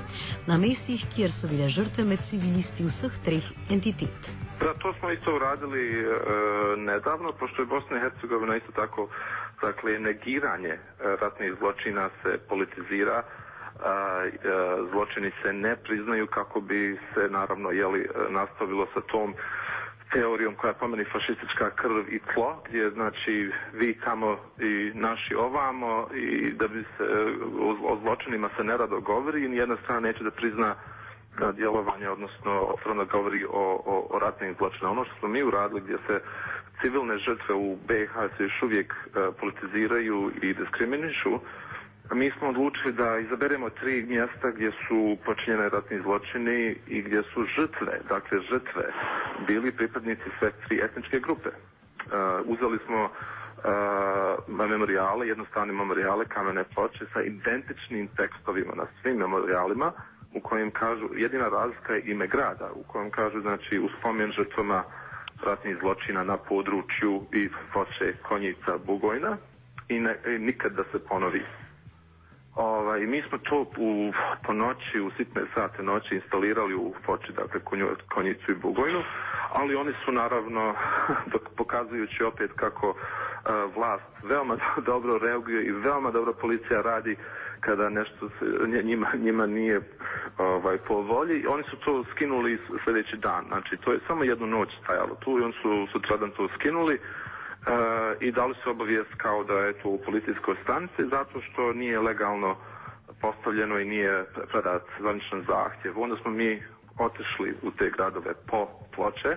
na 0.47 0.59
mestih, 0.59 1.05
kjer 1.15 1.35
so 1.41 1.51
bile 1.51 1.69
žrtve 1.69 2.05
med 2.05 2.23
civilisti 2.31 2.87
vseh 2.89 3.21
treh 3.25 3.53
entitet. 3.71 4.31
Da, 4.61 4.75
to 4.79 4.95
smo 4.99 5.11
isto 5.11 5.35
uradili 5.35 5.85
e, 5.91 6.05
nedavno, 6.77 7.33
pošto 7.33 7.63
je 7.63 7.67
Bosna 7.67 7.97
i 7.97 8.01
Hercegovina 8.01 8.57
isto 8.57 8.73
tako, 8.73 9.09
dakle, 9.61 9.99
negiranje 9.99 10.79
ratnih 11.21 11.55
zločina 11.59 12.11
se 12.23 12.39
politizira, 12.49 13.23
zločini 14.91 15.31
se 15.43 15.53
ne 15.53 15.77
priznaju 15.77 16.27
kako 16.27 16.61
bi 16.61 16.99
se 17.15 17.29
naravno 17.31 17.71
jeli, 17.71 18.09
nastavilo 18.31 18.87
sa 18.95 19.01
tom 19.01 19.35
teorijom 20.15 20.55
koja 20.55 20.73
pomeni 20.73 21.05
fašistička 21.05 21.71
krv 21.71 21.99
i 22.09 22.21
tlo, 22.35 22.63
gdje 22.69 22.91
znači 22.91 23.51
vi 23.73 23.99
tamo 24.05 24.39
i 24.61 24.93
naši 24.95 25.35
ovamo 25.35 26.09
i 26.15 26.53
da 26.53 26.69
bi 26.69 26.85
se 26.97 27.05
o, 27.85 27.99
zločinima 28.03 28.51
se 28.57 28.65
nerado 28.65 29.01
govori 29.01 29.45
i 29.45 29.49
nijedna 29.49 29.77
strana 29.83 30.01
neće 30.01 30.25
da 30.25 30.31
prizna 30.31 30.75
djelovanje, 31.55 32.09
odnosno 32.09 32.53
otvoreno 32.61 33.05
govori 33.05 33.45
o, 33.45 33.83
o, 33.87 34.07
o 34.11 34.19
ratnim 34.19 34.55
zločinima. 34.59 34.91
Ono 34.91 35.05
što 35.05 35.15
smo 35.19 35.29
mi 35.29 35.43
uradili 35.43 35.81
gdje 35.81 35.97
se 36.07 36.21
civilne 36.81 37.19
žrtve 37.19 37.55
u 37.55 37.77
BiH 37.89 38.13
se 38.37 38.43
još 38.43 38.63
uvijek 38.63 38.95
politiziraju 39.41 40.33
i 40.43 40.55
diskriminišu, 40.55 41.41
mi 42.13 42.31
smo 42.39 42.49
odlučili 42.49 42.93
da 42.93 43.19
izaberemo 43.19 43.71
tri 43.71 44.07
mjesta 44.09 44.51
gdje 44.51 44.71
su 44.71 45.17
počinjene 45.25 45.69
ratni 45.69 46.01
zločini 46.01 46.77
i 46.87 47.03
gdje 47.03 47.23
su 47.23 47.45
žrtve, 47.57 48.01
dakle 48.09 48.41
žrtve, 48.41 48.85
bili 49.47 49.73
pripadnici 49.73 50.29
sve 50.39 50.51
tri 50.69 50.81
etničke 50.85 51.21
grupe. 51.21 51.49
Uh, 51.49 52.13
uzeli 52.45 52.79
smo 52.87 53.05
uh, 53.05 54.69
memorijale, 54.69 55.29
jednostavne 55.29 55.73
memorijale, 55.73 56.25
kamene 56.25 56.65
ploče 56.75 57.05
sa 57.13 57.23
identičnim 57.23 58.09
tekstovima 58.17 58.75
na 58.75 58.87
svim 59.03 59.17
memorijalima 59.17 59.93
u 60.35 60.41
kojim 60.41 60.71
kažu, 60.71 61.09
jedina 61.17 61.49
razlika 61.49 61.95
je 61.95 62.03
ime 62.05 62.27
grada, 62.27 62.71
u 62.75 62.83
kojem 62.83 63.11
kažu, 63.11 63.41
znači, 63.41 63.79
u 63.79 63.89
spomen 63.99 64.33
žrtvama 64.33 64.85
ratnih 65.45 65.77
zločina 65.81 66.25
na 66.25 66.37
području 66.37 67.23
i 67.33 67.49
foče 67.73 68.15
Konjica 68.23 68.79
Bugojna 68.87 69.37
i, 69.89 70.01
ne, 70.01 70.17
i 70.27 70.39
nikad 70.39 70.73
da 70.73 70.83
se 70.93 70.99
ponovi 71.09 71.43
Ovaj, 72.55 73.01
mi 73.01 73.23
smo 73.29 73.39
to 73.39 73.67
u, 73.77 74.13
po 74.47 74.53
noći, 74.53 75.01
u 75.01 75.11
sitne 75.17 75.43
sate 75.55 75.83
noći 75.83 76.15
instalirali 76.15 76.75
u 76.75 76.95
Foči, 77.07 77.33
dakle 77.33 77.61
konju, 77.61 77.87
Konjicu 78.15 78.53
i 78.53 78.55
Bugojnu, 78.55 79.03
ali 79.53 79.75
oni 79.75 79.93
su 80.05 80.13
naravno, 80.13 80.75
pokazujući 81.57 82.25
opet 82.25 82.51
kako 82.57 82.89
uh, 82.89 82.97
vlast 83.77 84.05
veoma 84.23 84.57
dobro 84.91 85.19
reaguje 85.19 85.65
i 85.65 85.73
veoma 85.73 86.11
dobro 86.11 86.33
policija 86.33 86.83
radi 86.83 87.17
kada 87.61 87.89
nešto 87.89 88.29
se, 88.29 88.45
njima, 88.85 89.07
njima 89.19 89.47
nije 89.47 89.81
ovaj, 90.39 90.79
po 90.79 90.95
volji, 90.95 91.47
oni 91.47 91.65
su 91.71 91.77
to 91.77 92.05
skinuli 92.15 92.59
sljedeći 92.85 93.17
dan. 93.17 93.45
Znači, 93.49 93.77
to 93.77 93.93
je 93.93 94.01
samo 94.07 94.25
jednu 94.25 94.47
noć 94.47 94.69
stajalo 94.83 95.15
tu 95.15 95.39
i 95.39 95.43
oni 95.43 95.55
su 95.63 95.87
sutradan 95.93 96.31
to 96.31 96.49
skinuli 96.59 97.01
i 98.21 98.33
dali 98.33 98.55
su 98.63 98.71
obavijest 98.71 99.15
kao 99.17 99.45
da 99.45 99.55
je 99.55 99.73
to 99.73 99.89
u 99.89 100.01
policijskoj 100.07 100.57
stanici 100.63 101.09
zato 101.11 101.41
što 101.41 101.73
nije 101.73 102.01
legalno 102.01 102.57
postavljeno 103.21 103.79
i 103.79 103.85
nije 103.85 104.25
predat 104.53 104.83
zvaničan 105.01 105.45
zahtjev. 105.49 106.01
Onda 106.01 106.17
smo 106.17 106.31
mi 106.31 106.63
otišli 106.99 107.55
u 107.63 107.71
te 107.71 107.91
gradove 107.91 108.35
po 108.47 108.69
ploče 108.95 109.37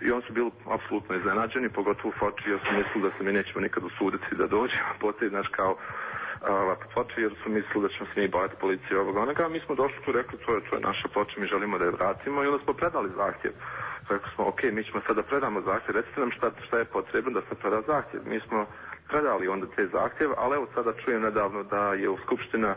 i 0.00 0.10
oni 0.10 0.22
su 0.26 0.32
bili 0.32 0.50
apsolutno 0.70 1.16
iznenađeni, 1.16 1.68
pogotovo 1.68 2.08
u 2.08 2.18
Foči, 2.18 2.50
jer 2.50 2.58
su 2.60 2.72
mislili 2.78 3.02
da 3.10 3.10
se 3.16 3.24
mi 3.24 3.32
nećemo 3.32 3.60
nikad 3.60 3.82
usuditi 3.84 4.36
da 4.40 4.46
dođemo 4.46 4.92
po 5.00 5.12
te, 5.12 5.28
znaš, 5.28 5.48
kao 5.48 5.72
uh, 5.72 5.78
ploče, 6.94 7.20
jer 7.20 7.32
su 7.42 7.50
mislili 7.50 7.82
da 7.82 7.88
ćemo 7.94 8.06
se 8.14 8.20
mi 8.20 8.28
baviti 8.28 8.60
policije 8.60 9.00
ovoga 9.00 9.20
onoga. 9.20 9.48
Mi 9.48 9.60
smo 9.60 9.74
došli 9.74 10.04
tu 10.04 10.12
rekli, 10.12 10.38
to 10.46 10.54
je, 10.54 10.60
to 10.70 10.76
je 10.76 10.80
naša 10.90 11.08
ploča, 11.08 11.40
mi 11.40 11.46
želimo 11.46 11.78
da 11.78 11.84
je 11.84 11.90
vratimo 11.98 12.44
i 12.44 12.46
onda 12.46 12.64
smo 12.64 12.72
predali 12.72 13.10
zahtjev 13.16 13.52
rekli 14.10 14.30
smo, 14.34 14.48
ok, 14.48 14.62
mi 14.72 14.84
ćemo 14.84 15.00
sada 15.06 15.22
predamo 15.22 15.60
zahtjev, 15.60 15.96
recite 15.96 16.20
nam 16.20 16.30
šta, 16.30 16.50
šta 16.66 16.78
je 16.78 16.84
potrebno 16.84 17.30
da 17.30 17.40
se 17.40 17.54
preda 17.54 17.80
zahtjev. 17.86 18.22
Mi 18.26 18.40
smo 18.40 18.66
predali 19.08 19.48
onda 19.48 19.66
te 19.76 19.86
zahtjev, 19.86 20.30
ali 20.36 20.54
evo 20.56 20.66
sada 20.74 20.92
čujem 21.04 21.22
nedavno 21.22 21.62
da 21.62 21.92
je 21.94 22.08
u 22.08 22.18
Skupština 22.18 22.74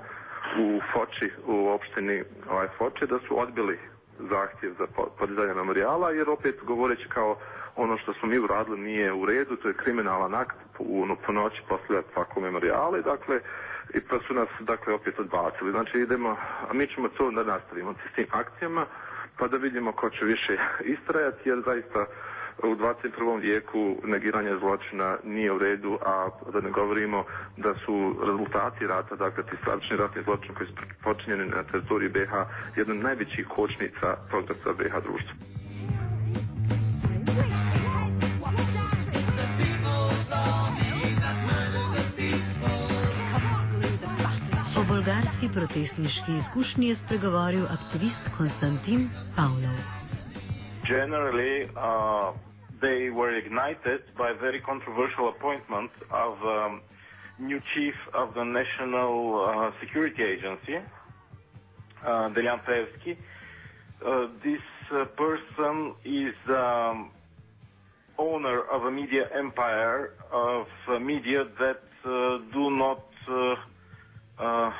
u 0.60 0.82
Foči, 0.94 1.32
u 1.46 1.68
opštini 1.68 2.24
ovaj, 2.50 2.68
Foči, 2.78 3.06
da 3.08 3.20
su 3.28 3.40
odbili 3.40 3.80
zahtjev 4.20 4.74
za 4.80 4.88
podizanje 5.20 5.54
memorijala, 5.54 6.12
jer 6.12 6.30
opet 6.30 6.56
govoreći 6.64 7.08
kao 7.10 7.38
ono 7.76 7.98
što 7.98 8.14
smo 8.14 8.30
mi 8.30 8.40
uradili 8.40 8.80
nije 8.80 9.14
u 9.14 9.26
redu, 9.26 9.56
to 9.56 9.68
je 9.68 9.74
kriminalan 9.74 10.34
akt 10.36 10.56
u, 10.80 11.08
po 11.26 11.32
noći 11.32 11.62
postavljati 11.70 12.08
ovako 12.16 12.40
memorijale, 12.40 13.02
dakle, 13.02 13.40
i 13.94 14.02
pa 14.10 14.20
su 14.28 14.34
nas, 14.34 14.50
dakle, 14.60 14.94
opet 14.94 15.20
odbacili. 15.20 15.72
Znači, 15.72 15.98
idemo, 15.98 16.38
a 16.70 16.74
mi 16.74 16.88
ćemo 16.88 17.08
to 17.08 17.32
da 17.32 17.44
nastavimo 17.44 17.94
s 17.94 18.16
tim 18.16 18.28
akcijama, 18.32 18.86
pa 19.38 19.48
da 19.48 19.58
vidimo 19.58 19.92
ko 19.92 20.10
će 20.10 20.26
više 20.26 20.58
istrajati, 20.96 21.50
jer 21.50 21.62
zaista 21.66 22.06
u 22.64 22.76
21. 22.76 23.42
vijeku 23.42 23.96
negiranje 24.04 24.58
zločina 24.60 25.18
nije 25.24 25.52
u 25.52 25.58
redu, 25.58 26.00
a 26.06 26.30
da 26.54 26.62
ne 26.62 26.70
govorimo 26.70 27.24
da 27.58 27.74
su 27.86 28.16
rezultati 28.26 28.88
rata, 28.88 29.16
dakle 29.16 29.44
ti 29.44 29.56
stravični 29.62 29.98
ratni 29.98 30.24
zločin 30.24 30.56
koji 30.56 30.68
su 30.68 30.74
počinjeni 31.04 31.46
na 31.46 31.64
teritoriji 31.64 32.10
BH, 32.10 32.34
jedna 32.76 32.94
od 32.94 33.04
najvećih 33.04 33.48
kočnica 33.48 34.18
progresa 34.30 34.74
BH 34.74 35.04
društva. 35.04 35.53
Bolgarski 45.44 45.60
protestniški 45.60 46.32
izkušnji 46.40 46.88
je 46.88 46.96
spregovoril 46.96 47.66
aktivist 47.66 48.30
Konstantin 48.38 49.10
Pavlov. 49.36 49.76
Generally, 50.88 51.64
uh, 51.76 52.34
they 52.82 53.10
were 53.10 53.38
ignited 53.38 54.02
by 54.18 54.32
very 54.40 54.62
controversial 54.62 55.30
appointment 55.30 55.92
of 56.12 56.34
um, 56.44 56.82
new 57.40 57.60
chief 57.74 57.96
of 58.14 58.34
the 58.34 58.44
National 58.44 59.12
uh, 59.36 59.72
Security 59.80 60.24
Agency, 60.24 60.78
uh, 62.06 62.30
Delian 62.36 62.60
Pevsky. 62.66 63.18
Uh, 64.06 64.28
this 64.44 64.64
uh, 64.92 65.06
person 65.06 65.94
is 66.06 66.36
um, 66.48 67.12
owner 68.18 68.62
of 68.72 68.86
a 68.86 68.92
media 68.92 69.28
empire 69.36 70.14
of 70.32 70.68
uh, 70.88 71.00
media 71.00 71.46
that 71.60 71.84
uh, 72.06 72.40
do 72.54 72.70
not 72.72 73.04
uh, 73.30 73.56
uh, 74.40 74.72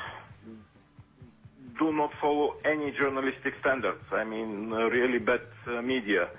do 1.80 1.92
not 1.92 2.12
follow 2.22 2.56
any 2.66 2.92
journalistic 2.92 3.54
standards. 3.60 4.04
I 4.12 4.24
mean, 4.24 4.72
uh, 4.74 4.90
really 4.90 5.20
bad 5.20 5.42
uh, 5.68 5.82
media. 5.82 6.30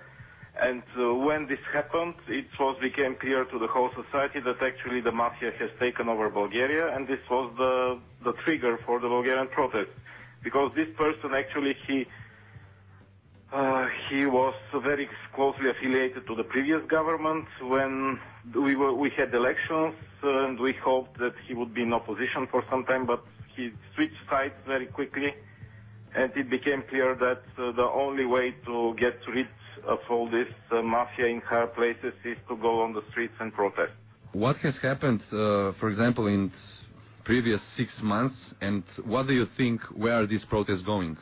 And 0.60 0.84
uh, 0.96 1.14
when 1.14 1.48
this 1.48 1.58
happened, 1.72 2.14
it 2.28 2.46
was 2.60 2.76
became 2.80 3.16
clear 3.16 3.44
to 3.44 3.58
the 3.58 3.66
whole 3.66 3.90
society 4.02 4.40
that 4.40 4.62
actually 4.62 5.00
the 5.00 5.10
mafia 5.10 5.50
has 5.58 5.70
taken 5.80 6.08
over 6.08 6.30
Bulgaria, 6.30 6.94
and 6.94 7.08
this 7.08 7.18
was 7.28 7.52
the 7.58 7.98
the 8.22 8.32
trigger 8.44 8.78
for 8.86 9.00
the 9.00 9.08
Bulgarian 9.08 9.48
protest, 9.48 9.90
because 10.44 10.70
this 10.76 10.88
person 10.96 11.34
actually 11.34 11.74
he 11.86 12.06
he 14.08 14.26
was 14.26 14.54
very 14.90 15.08
closely 15.32 15.70
affiliated 15.70 16.26
to 16.26 16.34
the 16.34 16.42
previous 16.42 16.82
government 16.86 17.46
when 17.60 18.18
we 18.54 19.10
had 19.10 19.32
elections 19.34 19.94
and 20.22 20.58
we 20.58 20.72
hoped 20.72 21.18
that 21.18 21.34
he 21.46 21.54
would 21.54 21.72
be 21.74 21.82
in 21.82 21.92
opposition 21.92 22.46
for 22.50 22.64
some 22.70 22.84
time, 22.84 23.06
but 23.06 23.22
he 23.56 23.70
switched 23.94 24.14
sides 24.28 24.54
very 24.66 24.86
quickly, 24.86 25.34
and 26.16 26.32
it 26.36 26.50
became 26.50 26.82
clear 26.88 27.14
that 27.14 27.42
uh, 27.58 27.72
the 27.72 27.88
only 27.94 28.24
way 28.24 28.54
to 28.66 28.94
get 28.98 29.16
rid 29.32 29.48
of 29.86 29.98
all 30.08 30.30
this 30.30 30.48
uh, 30.70 30.82
mafia 30.82 31.26
in 31.26 31.40
higher 31.40 31.66
places 31.66 32.14
is 32.24 32.36
to 32.48 32.56
go 32.56 32.80
on 32.82 32.92
the 32.92 33.02
streets 33.10 33.34
and 33.40 33.52
protest. 33.52 33.92
What 34.32 34.56
has 34.58 34.76
happened, 34.82 35.20
uh, 35.32 35.72
for 35.78 35.88
example, 35.88 36.26
in 36.26 36.52
previous 37.24 37.60
six 37.76 37.90
months, 38.02 38.34
and 38.60 38.82
what 39.04 39.26
do 39.26 39.32
you 39.32 39.46
think? 39.56 39.80
Where 39.94 40.20
are 40.20 40.26
these 40.26 40.44
protests 40.44 40.82
going? 40.82 41.16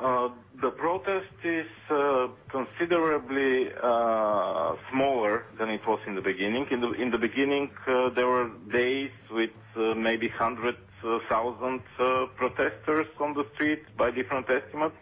Uh, 0.00 0.28
the 0.60 0.70
protest 0.70 1.32
is 1.42 1.66
uh, 1.90 2.28
considerably 2.48 3.68
uh, 3.82 4.76
smaller 4.92 5.44
than 5.58 5.68
it 5.70 5.84
was 5.86 5.98
in 6.06 6.14
the 6.14 6.20
beginning. 6.20 6.66
In 6.70 6.80
the, 6.80 6.92
in 6.92 7.10
the 7.10 7.18
beginning, 7.18 7.70
uh, 7.86 8.10
there 8.10 8.28
were 8.28 8.48
days 8.70 9.10
with 9.30 9.50
maybe 9.76 10.28
100,000 10.28 11.80
uh, 11.98 12.26
protesters 12.36 13.06
on 13.20 13.34
the 13.34 13.44
street 13.54 13.82
by 13.96 14.10
different 14.10 14.48
estimates. 14.50 14.96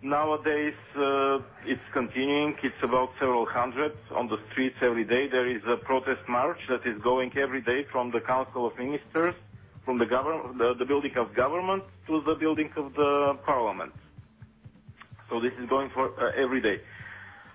Nowadays, 0.00 0.74
uh, 0.96 1.40
it's 1.66 1.82
continuing. 1.92 2.54
It's 2.62 2.82
about 2.82 3.10
several 3.18 3.46
hundred 3.46 3.96
on 4.12 4.28
the 4.28 4.38
streets 4.52 4.76
every 4.80 5.04
day. 5.04 5.26
There 5.26 5.48
is 5.48 5.62
a 5.66 5.76
protest 5.76 6.20
march 6.28 6.58
that 6.68 6.86
is 6.86 7.02
going 7.02 7.36
every 7.36 7.60
day 7.62 7.84
from 7.90 8.12
the 8.12 8.20
Council 8.20 8.64
of 8.66 8.78
Ministers, 8.78 9.34
from 9.88 9.96
the, 9.96 10.84
building 10.86 11.16
of 11.16 11.32
government 11.34 11.82
to 12.06 12.20
the 12.26 12.34
building 12.34 12.70
of 12.76 12.92
the 12.92 13.38
parliament. 13.46 13.94
So 15.30 15.40
this 15.40 15.54
is 15.58 15.66
going 15.66 15.88
for 15.94 16.10
uh, 16.22 16.32
every 16.36 16.60
day. 16.60 16.82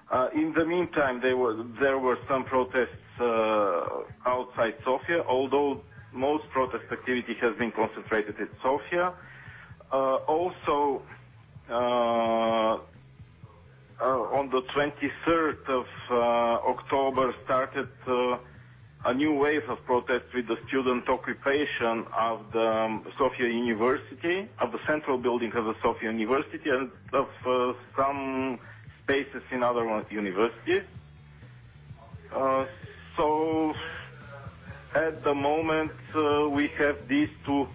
Uh, 0.10 0.30
in 0.34 0.52
the 0.54 0.66
meantime, 0.66 1.22
there 1.22 1.38
were, 1.38 1.63
there 1.80 2.00
were 2.00 2.18
some 2.28 2.44
protests 2.44 2.90
uh, 3.20 3.84
outside 4.25 4.74
Sofia, 4.84 5.22
although 5.28 5.84
most 6.12 6.50
protest 6.50 6.86
activity 6.92 7.36
has 7.40 7.56
been 7.58 7.72
concentrated 7.72 8.40
in 8.40 8.50
Sofia. 8.63 9.13
Also, 9.92 11.04
on 14.02 14.50
the 14.50 14.63
23rd 14.75 15.70
of 15.70 15.86
October 16.68 17.36
started 17.46 17.90
a 19.13 19.15
new 19.15 19.34
wave 19.34 19.70
of 19.70 19.77
protests 19.86 20.34
with 20.34 20.48
the 20.48 20.58
student 20.67 21.08
occupation 21.08 22.03
of 22.17 22.51
the 22.51 22.67
um, 22.67 23.05
Sofia 23.15 23.48
University, 23.48 24.50
of 24.60 24.72
the 24.72 24.79
central 24.88 25.20
building 25.20 25.51
of 25.53 25.65
the 25.65 25.75
Sofia 25.84 26.12
University, 26.12 26.67
and 26.72 26.89
of 27.13 27.29
uh, 27.46 27.74
some 27.96 28.58
spaces 29.03 29.43
in 29.51 29.62
other 29.62 29.86
universities. 30.10 30.82
Uh, 32.36 32.65
so 33.15 33.75
at 34.96 35.24
the 35.24 35.36
moment 35.36 35.91
uh, 36.15 36.50
we 36.50 36.67
have 36.70 37.08
these 37.08 37.29
two 37.46 37.67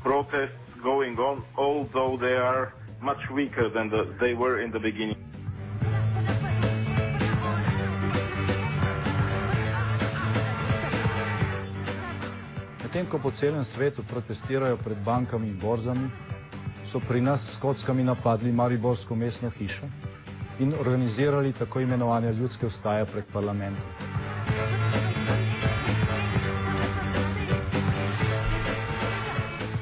protests 0.00 0.62
going 0.80 1.18
on, 1.18 1.42
although 1.56 2.16
they 2.16 2.36
are 2.36 2.72
much 3.00 3.28
weaker 3.30 3.68
than 3.68 3.90
the, 3.90 4.14
they 4.20 4.34
were 4.34 4.60
in 4.60 4.70
the 4.70 4.78
beginning. 4.78 5.23
Medtem 13.04 13.20
ko 13.20 13.28
po 13.28 13.36
celem 13.36 13.60
svetu 13.68 14.00
protestirajo 14.00 14.80
pred 14.80 14.96
bankami 15.04 15.52
in 15.52 15.60
borzami, 15.60 16.08
so 16.88 17.04
pri 17.04 17.20
nas 17.20 17.36
s 17.52 17.60
kockami 17.60 18.00
napadli 18.00 18.48
Mariborsko 18.48 19.12
mestno 19.12 19.52
hišo 19.52 19.84
in 20.64 20.72
organizirali 20.72 21.52
tako 21.52 21.84
imenovane 21.84 22.32
ljudske 22.32 22.64
vstaje 22.72 23.04
pred 23.04 23.28
parlamentom. 23.28 23.84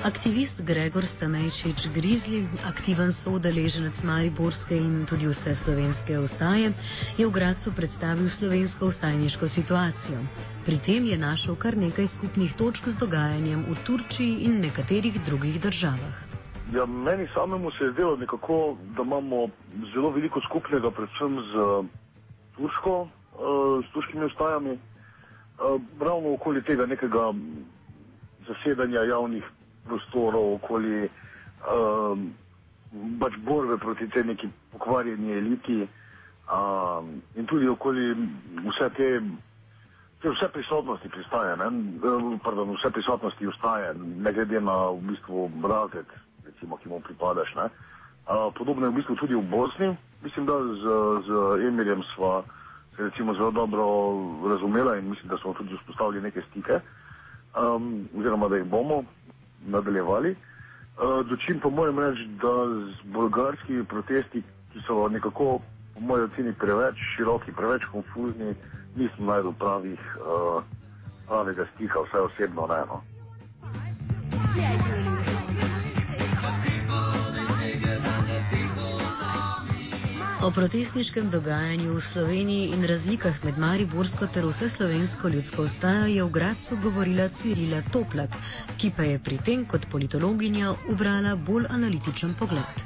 Aktivist 0.02 0.58
Gregor 0.66 1.06
Stamejčič 1.06 1.86
Grizli, 1.94 2.42
aktiven 2.66 3.14
soudeleženec 3.22 4.02
Mariborske 4.02 4.74
in 4.74 5.06
tudi 5.06 5.30
vse 5.30 5.54
slovenske 5.62 6.18
ustaje, 6.18 6.72
je 7.14 7.22
v 7.22 7.30
Gracu 7.30 7.70
predstavil 7.70 8.26
slovensko 8.34 8.90
ustajniško 8.90 9.46
situacijo. 9.54 10.18
Pri 10.66 10.82
tem 10.82 11.06
je 11.06 11.14
našel 11.14 11.54
kar 11.54 11.78
nekaj 11.78 12.10
skupnih 12.18 12.50
točk 12.58 12.90
z 12.90 12.98
dogajanjem 12.98 13.62
v 13.62 13.78
Turčiji 13.86 14.42
in 14.42 14.58
nekaterih 14.66 15.22
drugih 15.22 15.62
državah. 15.62 16.18
Ja, 16.74 16.82
meni 16.82 17.30
samemu 17.30 17.70
se 17.70 17.86
je 17.86 17.94
zdelo 17.94 18.18
nekako, 18.18 18.74
da 18.98 19.06
imamo 19.06 19.54
zelo 19.94 20.10
veliko 20.10 20.42
skupnega, 20.50 20.90
predvsem 20.90 21.38
z 21.46 21.52
Turško, 22.58 23.06
s 23.86 23.92
turškimi 23.94 24.26
ustajami, 24.26 24.78
ravno 26.00 26.34
okoli 26.34 26.62
tega 26.66 26.90
nekega 26.90 27.30
zasedanja 28.50 29.06
javnih 29.06 29.61
prostorov, 29.86 30.54
okoli 30.54 31.08
um, 31.66 32.30
pač 33.20 33.36
borbe 33.44 33.78
proti 33.80 34.08
tej 34.08 34.24
neki 34.24 34.48
pokvarjeni 34.72 35.32
eliti 35.32 35.80
um, 36.48 37.22
in 37.34 37.46
tudi 37.46 37.68
okoli 37.68 38.12
vse 38.68 38.88
te, 38.96 39.08
te 40.20 40.30
vse 40.30 40.48
prisotnosti 40.52 41.08
pristaje, 41.08 41.56
ne? 41.56 41.68
Pardon, 42.44 42.74
vse 42.76 42.90
prisotnosti 42.90 43.46
ustaje, 43.46 43.94
ne 43.96 44.32
glede 44.32 44.60
na 44.60 44.90
v 44.92 45.00
bistvu 45.12 45.48
razred, 45.64 46.06
recimo, 46.44 46.76
ki 46.76 46.88
mu 46.88 47.00
pripadaš. 47.00 47.54
Ne? 47.56 47.68
Uh, 48.22 48.52
podobno 48.54 48.86
je 48.86 48.92
v 48.92 48.98
bistvu 49.00 49.16
tudi 49.16 49.34
v 49.34 49.42
Bosni. 49.42 49.90
Mislim, 50.22 50.46
da 50.46 50.54
z, 50.54 50.84
z 51.26 51.28
Emirjem 51.66 52.02
sva 52.14 52.42
se 52.96 53.02
recimo 53.02 53.34
zelo 53.34 53.50
dobro 53.50 53.84
razumela 54.48 54.96
in 54.96 55.08
mislim, 55.08 55.28
da 55.28 55.36
smo 55.38 55.54
tudi 55.54 55.76
vzpostavili 55.76 56.22
neke 56.22 56.42
stike, 56.50 56.80
um, 57.56 58.08
oziroma 58.18 58.48
da 58.48 58.56
jih 58.56 58.64
bomo 58.64 59.02
nadaljevali. 59.66 60.36
Uh, 60.92 61.26
dočim 61.26 61.60
pa 61.60 61.68
moram 61.68 61.98
reči, 61.98 62.28
da 62.42 62.52
z 62.92 63.12
bolgarskimi 63.12 63.84
protesti, 63.84 64.42
ki 64.72 64.80
so 64.86 65.08
nekako, 65.08 65.58
po 65.94 66.00
mojem 66.00 66.30
oceni, 66.30 66.52
preveč 66.52 66.96
široki, 67.16 67.52
preveč 67.52 67.84
konfuzni, 67.92 68.54
nisem 68.96 69.26
najdel 69.26 69.52
pravih, 69.58 70.00
uh, 70.20 70.62
pravega 71.26 71.66
stika, 71.74 72.04
vsaj 72.08 72.20
osebno 72.20 72.66
ne. 72.66 72.82
No. 72.86 73.02
O 80.42 80.50
protestniškem 80.50 81.30
dogajanju 81.30 81.92
v 81.94 82.00
Sloveniji 82.02 82.74
in 82.74 82.82
razlikah 82.82 83.36
med 83.46 83.58
Mariborsko 83.62 84.26
ter 84.34 84.42
vse 84.42 84.72
slovensko 84.74 85.28
ljudsko 85.28 85.62
ustajo 85.68 86.08
je 86.10 86.24
v 86.24 86.30
Gracu 86.34 86.78
govorila 86.82 87.28
Cirila 87.38 87.78
Toplak, 87.92 88.34
ki 88.80 88.90
pa 88.96 89.06
je 89.06 89.20
pri 89.22 89.38
tem 89.46 89.62
kot 89.70 89.86
politologinja 89.92 90.74
ubrala 90.90 91.36
bolj 91.36 91.70
analitičen 91.70 92.34
pogled. 92.34 92.82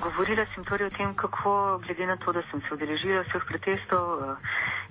Govorila 0.00 0.48
sem 0.54 0.64
torej 0.64 0.88
o 0.88 0.96
tem, 0.96 1.14
kako 1.14 1.52
glede 1.84 2.06
na 2.06 2.16
to, 2.16 2.32
da 2.32 2.42
sem 2.50 2.64
se 2.64 2.74
udeležila 2.74 3.28
vseh 3.28 3.44
protestov 3.52 4.04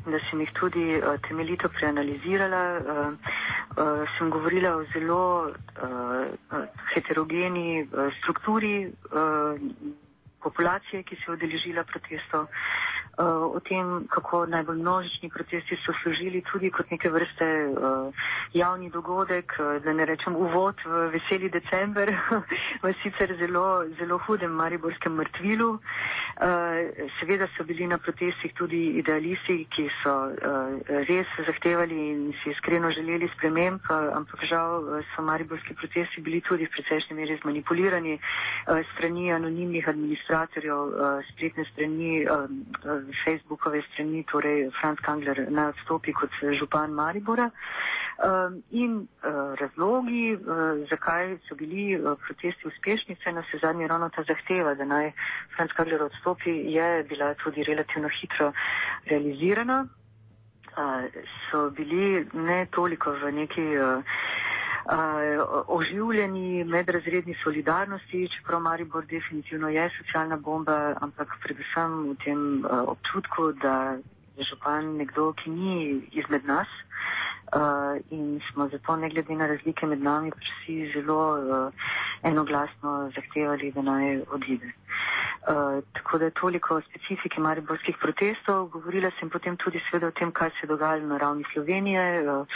in 0.06 0.14
da 0.14 0.22
sem 0.30 0.46
jih 0.46 0.54
tudi 0.62 0.88
temeljito 1.26 1.74
preanalizirala, 1.74 2.66
sem 4.18 4.30
govorila 4.30 4.78
o 4.78 4.86
zelo 4.94 5.22
heterogeni 6.94 7.88
strukturi 8.22 8.92
populacije, 10.44 11.04
ki 11.04 11.16
se 11.16 11.24
je 11.28 11.34
odeležila 11.34 11.84
protestov, 11.84 12.48
o 13.18 13.60
tem, 13.60 14.06
kako 14.10 14.46
najbolj 14.46 14.78
množični 14.78 15.30
protesti 15.30 15.78
so 15.86 15.94
služili 16.04 16.44
tudi 16.52 16.70
kot 16.72 16.92
neke 16.92 17.10
vrste 17.10 17.48
uh, 17.66 18.14
javni 18.54 18.90
dogodek, 18.90 19.54
uh, 19.60 19.84
da 19.84 19.94
ne 19.94 20.06
rečem 20.06 20.36
uvod 20.36 20.76
v 20.86 21.10
veseli 21.16 21.50
december, 21.50 22.14
v 22.84 22.94
sicer 23.02 23.34
zelo, 23.40 23.86
zelo 24.00 24.20
hudem 24.28 24.52
mariborskem 24.52 25.16
mrtvilu. 25.18 25.80
Seveda 27.18 27.48
so 27.58 27.64
bili 27.66 27.88
na 27.88 27.98
protestih 27.98 28.54
tudi 28.54 29.00
idealisti, 29.02 29.66
ki 29.74 29.88
so 30.04 30.14
res 31.10 31.30
zahtevali 31.48 31.98
in 32.12 32.20
si 32.44 32.52
iskreno 32.52 32.92
želeli 32.94 33.26
sprememb, 33.34 33.82
ampak 33.90 34.46
žal 34.46 35.02
so 35.16 35.26
mariborski 35.26 35.74
protesti 35.74 36.22
bili 36.22 36.42
tudi 36.46 36.68
v 36.70 36.74
precejšnji 36.76 37.18
meri 37.18 37.40
zmanipulirani 37.42 38.20
strani 38.94 39.32
anonimnih 39.34 39.90
administratorjev, 39.90 40.94
spletne 41.34 41.66
strani. 41.74 42.14
Facebookove 43.26 43.82
strani, 43.92 44.24
torej 44.32 44.70
Franz 44.82 45.00
Kangler 45.06 45.46
naj 45.50 45.74
odstopi 45.76 46.14
kot 46.14 46.34
župan 46.60 46.94
Maribora. 46.94 47.50
Um, 48.18 48.64
in 48.72 48.94
uh, 48.98 49.54
razlogi, 49.60 50.34
uh, 50.34 50.88
zakaj 50.90 51.36
so 51.46 51.56
bili 51.56 51.94
uh, 51.96 52.16
protesti 52.26 52.68
uspešni, 52.68 53.18
se 53.24 53.32
nas 53.32 53.46
je 53.54 53.60
zadnji 53.62 53.88
ravno 53.88 54.10
ta 54.10 54.24
zahteva, 54.24 54.74
da 54.74 54.86
naj 54.86 55.12
Franz 55.56 55.72
Kangler 55.78 56.04
odstopi, 56.04 56.50
je 56.50 57.04
bila 57.04 57.34
tudi 57.34 57.64
relativno 57.64 58.10
hitro 58.22 58.52
realizirana. 59.06 59.86
So 61.50 61.70
bili 61.70 62.28
ne 62.34 62.68
toliko 62.72 63.12
v 63.12 63.32
neki 63.32 63.64
oživljeni 65.68 66.64
medrazredni 66.64 67.36
solidarnosti, 67.44 68.30
čeprav 68.38 68.62
Maribor 68.62 69.06
definitivno 69.06 69.70
je 69.70 69.90
socialna 69.98 70.38
bomba, 70.38 70.96
ampak 71.02 71.28
predvsem 71.44 72.12
v 72.12 72.16
tem 72.24 72.66
občutku, 72.66 73.52
da 73.52 73.98
je 74.38 74.44
župan 74.50 74.96
nekdo, 74.98 75.34
ki 75.34 75.50
ni 75.50 76.02
izmed 76.12 76.46
nas. 76.46 76.68
Uh, 77.56 77.96
in 78.12 78.42
smo 78.52 78.68
zato, 78.68 78.96
ne 78.96 79.10
glede 79.10 79.36
na 79.36 79.48
razlike 79.48 79.86
med 79.86 80.02
nami, 80.02 80.32
vsi 80.36 80.92
zelo 80.94 81.40
uh, 81.40 81.74
enoglasno 82.24 83.12
zahtevali, 83.16 83.72
da 83.72 83.82
naj 83.82 84.20
odide. 84.32 84.72
Uh, 85.48 85.84
tako 85.94 86.18
da 86.18 86.26
je 86.26 86.32
toliko 86.32 86.76
o 86.76 86.82
specifiki 86.82 87.40
mariborskih 87.40 87.98
protestov. 88.02 88.68
Govorila 88.68 89.12
sem 89.20 89.30
potem 89.30 89.56
tudi 89.58 89.80
sveda 89.90 90.08
o 90.08 90.12
tem, 90.12 90.32
kaj 90.32 90.50
se 90.60 90.68
dogaja 90.68 91.00
na 91.00 91.18
ravni 91.18 91.46
Slovenije, 91.54 92.04
uh, 92.32 92.48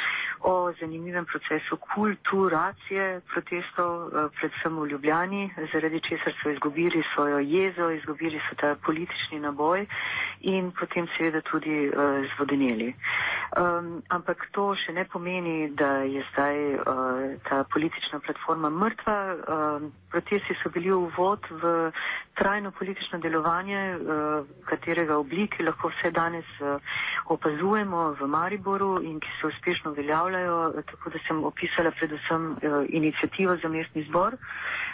o 0.41 0.73
zanimivem 0.79 1.25
procesu 1.25 1.77
kulturacije 1.95 3.21
protestov, 3.33 4.07
uh, 4.07 4.27
predvsem 4.39 4.79
v 4.79 4.87
Ljubljani, 4.87 5.53
zaradi 5.73 6.01
česar 6.01 6.33
so 6.43 6.49
izgubili 6.49 7.03
svojo 7.13 7.39
jezo, 7.39 7.89
izgubili 7.91 8.41
so 8.49 8.55
ta 8.55 8.75
politični 8.85 9.39
naboj 9.39 9.85
in 10.41 10.71
potem 10.71 11.07
seveda 11.17 11.41
tudi 11.41 11.87
uh, 11.87 11.95
zvodeneli. 12.35 12.93
Um, 13.51 13.99
ampak 14.07 14.45
to 14.55 14.69
še 14.79 14.93
ne 14.95 15.03
pomeni, 15.11 15.67
da 15.75 16.07
je 16.07 16.23
zdaj 16.31 16.57
uh, 16.71 17.33
ta 17.43 17.65
politična 17.67 18.21
platforma 18.23 18.69
mrtva. 18.71 19.15
Uh, 19.35 19.89
protesti 20.07 20.55
so 20.61 20.71
bili 20.71 20.91
uvod 20.91 21.43
v 21.51 21.91
trajno 22.39 22.71
politično 22.71 23.19
delovanje, 23.19 23.81
uh, 23.99 24.47
katerega 24.71 25.17
obliki 25.19 25.67
lahko 25.67 25.91
vse 25.91 26.13
danes 26.15 26.47
uh, 26.63 26.79
opazujemo 27.27 28.13
v 28.21 28.29
Mariboru 28.31 29.01
in 29.03 29.19
ki 29.19 29.35
se 29.41 29.51
uspešno 29.51 29.91
uveljavljajo. 29.91 30.57
Tako 30.87 31.09
da 31.09 31.19
sem 31.27 31.43
opisala 31.43 31.91
predvsem 31.91 32.51
uh, 32.55 32.85
inicijativo 32.87 33.59
za 33.59 33.67
mestni 33.67 34.07
zbor, 34.07 34.39
uh, 34.39 34.90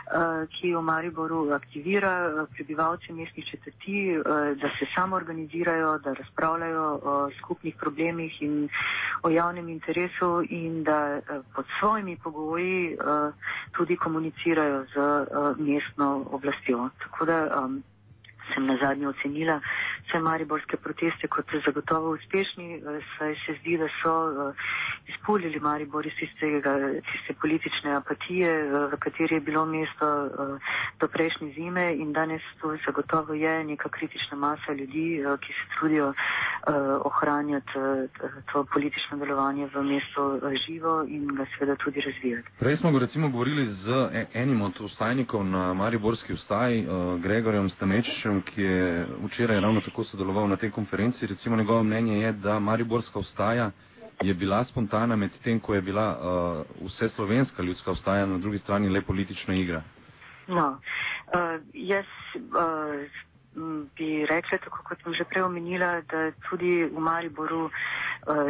ki 0.60 0.74
v 0.76 0.82
Mariboru 0.82 1.52
aktivira 1.54 2.46
prebivalce 2.54 3.14
mestnih 3.14 3.46
četrti, 3.46 4.18
uh, 4.18 4.26
da 4.62 4.70
se 4.80 4.86
samo 4.96 5.16
organizirajo, 5.16 5.98
da 5.98 6.14
razpravljajo 6.14 7.00
o 7.04 7.30
skupnih 7.40 7.76
problemih 7.76 8.42
in 8.42 8.70
o 9.24 9.30
javnem 9.30 9.70
interesu 9.70 10.44
in 10.50 10.84
da 10.84 11.20
uh, 11.20 11.46
pod 11.56 11.66
svojimi 11.80 12.18
pogoji 12.24 12.98
tudi 13.72 13.98
komunicirajo 13.98 14.86
z 14.86 14.98
mestno 15.58 16.26
oblastjo. 16.32 16.90
Tako 17.04 17.26
da 17.26 17.64
um, 17.66 17.84
sem 18.54 18.66
na 18.66 18.78
zadnje 18.82 19.08
ocenila 19.08 19.60
vse 20.08 20.20
mariborske 20.20 20.78
proteste 20.78 21.28
kot 21.28 21.46
zagotovo 21.66 22.12
uspešni, 22.12 22.78
uh, 22.78 23.04
saj 23.18 23.36
se 23.46 23.56
zdi, 23.60 23.78
da 23.78 23.88
so 24.02 24.14
uh, 24.30 24.56
izpulili 25.08 25.60
Maribor 25.60 26.06
iz 26.06 26.14
tistega, 26.20 26.74
tiste 27.12 27.34
politične 27.42 27.96
apatije, 27.96 28.52
uh, 28.64 28.92
v 28.94 28.98
kateri 29.00 29.36
je 29.36 29.42
bilo 29.42 29.66
mesto 29.66 30.08
do 31.00 31.08
prejšnje 31.08 31.52
zime 31.56 31.96
in 31.96 32.14
danes 32.14 32.42
to 32.62 32.78
zagotovo 32.86 33.34
je 33.34 33.64
neka 33.64 33.90
kritična 33.90 34.38
masa 34.38 34.74
ljudi, 34.74 35.24
ki 35.42 35.54
se 35.54 35.66
trudijo 35.80 36.14
ohranjati 37.04 37.72
to 38.52 38.66
politično 38.74 39.18
delovanje 39.18 39.68
v 39.74 39.84
mestu 39.84 40.42
živo 40.66 41.04
in 41.08 41.28
ga 41.28 41.46
seveda 41.46 41.76
tudi 41.76 42.02
razvijati. 42.02 42.48
Prej 42.60 42.76
smo 42.76 43.00
recimo 43.00 43.30
govorili 43.30 43.66
z 43.66 44.10
enim 44.34 44.62
od 44.62 44.82
ustajnikov 44.82 45.46
na 45.46 45.74
Mariborski 45.74 46.34
ustaji, 46.34 46.88
Gregorjem 47.20 47.70
Stamečičem, 47.70 48.42
ki 48.42 48.62
je 48.62 49.08
včeraj 49.26 49.60
ravno 49.60 49.82
tako 49.82 49.97
sodeloval 50.04 50.48
na 50.48 50.56
tej 50.56 50.72
konferenci. 50.72 51.28
Recimo 51.28 51.56
njegovo 51.56 51.84
mnenje 51.84 52.20
je, 52.20 52.32
da 52.32 52.60
Mariborska 52.60 53.20
ustaja 53.20 53.72
je 54.22 54.34
bila 54.34 54.64
spontana 54.64 55.16
med 55.16 55.32
tem, 55.44 55.60
ko 55.60 55.76
je 55.76 55.82
bila 55.82 56.18
uh, 56.18 56.86
vse 56.86 57.10
slovenska 57.10 57.64
ljudska 57.64 57.92
ustaja 57.92 58.26
na 58.26 58.38
drugi 58.38 58.58
strani 58.58 58.90
le 58.90 59.02
politična 59.02 59.54
igra. 59.54 59.84
No, 60.48 60.70
uh, 60.70 61.62
jaz 61.74 62.06
uh, 62.36 63.12
bi 63.98 64.26
rekla, 64.26 64.58
tako 64.58 64.84
kot 64.84 65.02
sem 65.04 65.14
že 65.14 65.26
prej 65.26 65.44
omenila, 65.44 66.02
da 66.12 66.32
tudi 66.50 66.86
v 66.86 67.00
Mariboru 67.00 67.70
uh, 67.70 67.72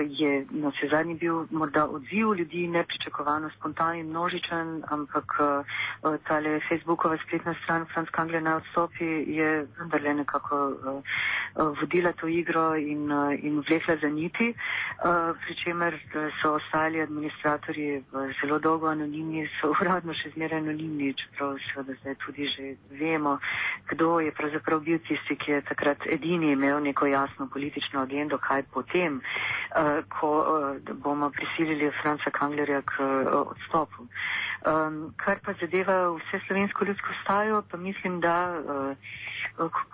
je 0.03 0.45
na 0.51 0.69
vse 0.69 0.89
zadnji 0.91 1.15
bil 1.15 1.45
morda 1.51 1.85
odziv 1.87 2.33
ljudi 2.35 2.67
nepričakovano 2.67 3.49
spontan 3.49 3.95
in 3.95 4.09
množičen, 4.09 4.83
ampak 4.89 5.37
uh, 5.39 6.17
tale 6.27 6.59
Facebookova 6.69 7.17
spletna 7.25 7.55
stran 7.63 7.85
Franz 7.93 8.09
Kangler 8.11 8.43
na 8.43 8.55
odstopi 8.57 9.05
je 9.37 9.67
vendarle 9.79 10.13
nekako 10.13 10.57
uh, 10.67 11.01
vodila 11.79 12.11
to 12.11 12.27
igro 12.27 12.75
in, 12.75 13.11
in 13.41 13.63
vlekla 13.69 13.97
za 14.01 14.09
niti, 14.09 14.53
pri 15.45 15.55
čemer 15.63 15.99
so 16.41 16.53
ostali 16.53 17.01
administratorji 17.01 18.03
zelo 18.41 18.59
dolgo 18.59 18.87
anonimni, 18.87 19.47
so 19.61 19.71
uradno 19.81 20.13
še 20.13 20.31
zmeraj 20.35 20.59
anonimni, 20.59 21.13
čeprav 21.13 21.57
seveda 21.65 21.97
zdaj 22.01 22.15
tudi 22.25 22.47
že 22.47 22.75
vemo, 22.99 23.37
kdo 23.89 24.19
je 24.19 24.31
pravzaprav 24.31 24.79
bil 24.79 24.96
tisti, 24.99 25.35
ki 25.35 25.51
je 25.51 25.61
takrat 25.61 26.07
edini 26.09 26.51
imel 26.51 26.81
neko 26.83 27.05
jasno 27.05 27.49
politično 27.53 28.01
agendo, 28.01 28.37
kaj 28.37 28.63
potem. 28.73 29.21
Eh, 29.75 30.01
ko 30.09 30.29
uh, 30.39 30.95
bomo 31.03 31.29
prisilili 31.29 31.91
Franca 32.01 32.31
Kanglerja 32.31 32.81
k 32.81 33.03
uh, 33.03 33.51
odstopu. 33.51 34.07
Um, 34.65 35.13
kar 35.17 35.39
pa 35.43 35.53
zadeva 35.59 35.97
vse 36.15 36.39
slovensko 36.47 36.85
ljudsko 36.85 37.13
stajo, 37.23 37.61
pa 37.71 37.77
mislim, 37.77 38.19
da 38.19 38.35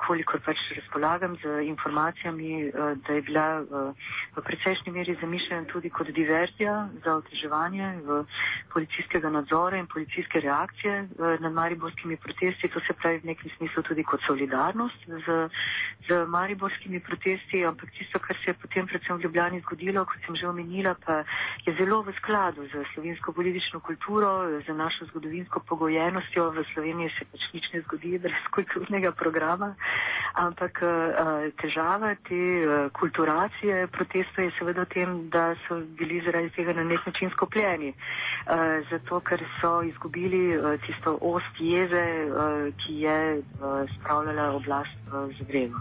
kolikor 0.08 0.42
pač 0.46 0.58
razpolagam 0.76 1.36
z 1.44 1.64
informacijami, 1.68 2.68
uh, 2.68 2.98
da 3.08 3.14
je 3.14 3.22
bila 3.22 3.48
uh, 3.62 3.94
v 4.36 4.44
precejšnji 4.44 4.92
meri 4.92 5.18
zamišljena 5.22 5.66
tudi 5.72 5.90
kot 5.90 6.08
diverzija 6.08 6.90
za 7.06 7.16
oteževanje 7.16 7.94
policijskega 8.74 9.30
nadzora 9.30 9.78
in 9.78 9.88
policijske 9.88 10.40
reakcije 10.40 11.08
nad 11.40 11.54
mariborskimi 11.54 12.18
protesti. 12.18 12.68
To 12.68 12.80
se 12.80 12.94
pravi 12.94 13.20
v 13.20 13.30
nekem 13.32 13.52
smislu 13.58 13.84
tudi 13.84 14.04
kot 14.04 14.22
solidarnost 14.28 15.06
z, 15.08 15.50
z 16.08 16.26
mariborskimi 16.28 17.00
protesti, 17.00 17.66
ampak 17.66 17.92
tisto, 17.98 18.20
kar 18.20 18.38
se 18.44 18.52
je 18.52 18.54
potem 18.54 18.88
predvsem 18.88 19.18
v 19.18 19.24
Ljubljani 19.24 19.62
zgodilo, 19.62 20.06
kot 20.06 20.18
sem 20.26 20.36
že 20.36 20.48
omenila, 20.48 20.96
pa 21.06 21.24
je 21.66 21.76
zelo 21.78 22.02
v 22.02 22.14
skladu 22.18 22.68
z 22.68 22.84
slovensko 22.94 23.34
politično 23.34 23.80
kulturo, 23.80 24.62
z 24.66 24.74
našo 24.74 25.06
zgodovinsko 25.06 25.60
pogojenostjo. 25.60 26.52
V 26.52 26.66
Sloveniji 26.74 27.10
se 27.18 27.26
pač 27.32 27.44
nič 27.54 27.66
ne 27.74 27.82
zgodi 27.86 28.18
brez 28.20 28.44
kulturnega 28.52 29.12
programa, 29.12 29.53
ampak 30.34 30.82
uh, 30.82 31.46
težava 31.62 32.16
te 32.28 32.40
uh, 32.66 32.90
kulturacije 32.92 33.88
protestov 33.88 34.46
je 34.46 34.52
seveda 34.58 34.86
v 34.86 34.90
tem, 34.94 35.30
da 35.30 35.56
so 35.68 35.80
bili 36.00 36.22
zaradi 36.26 36.50
tega 36.56 36.74
na 36.74 36.84
nek 36.84 37.06
način 37.06 37.30
skopljeni. 37.30 37.94
Uh, 37.94 38.82
zato, 38.92 39.20
ker 39.20 39.44
so 39.62 39.82
izgubili 39.84 40.58
tisto 40.86 41.18
ost 41.22 41.60
jeze, 41.60 42.06
ki 42.82 43.00
je 43.06 43.18
spravljala 44.00 44.52
oblast 44.56 44.98
v 45.12 45.28
zvrego. 45.42 45.80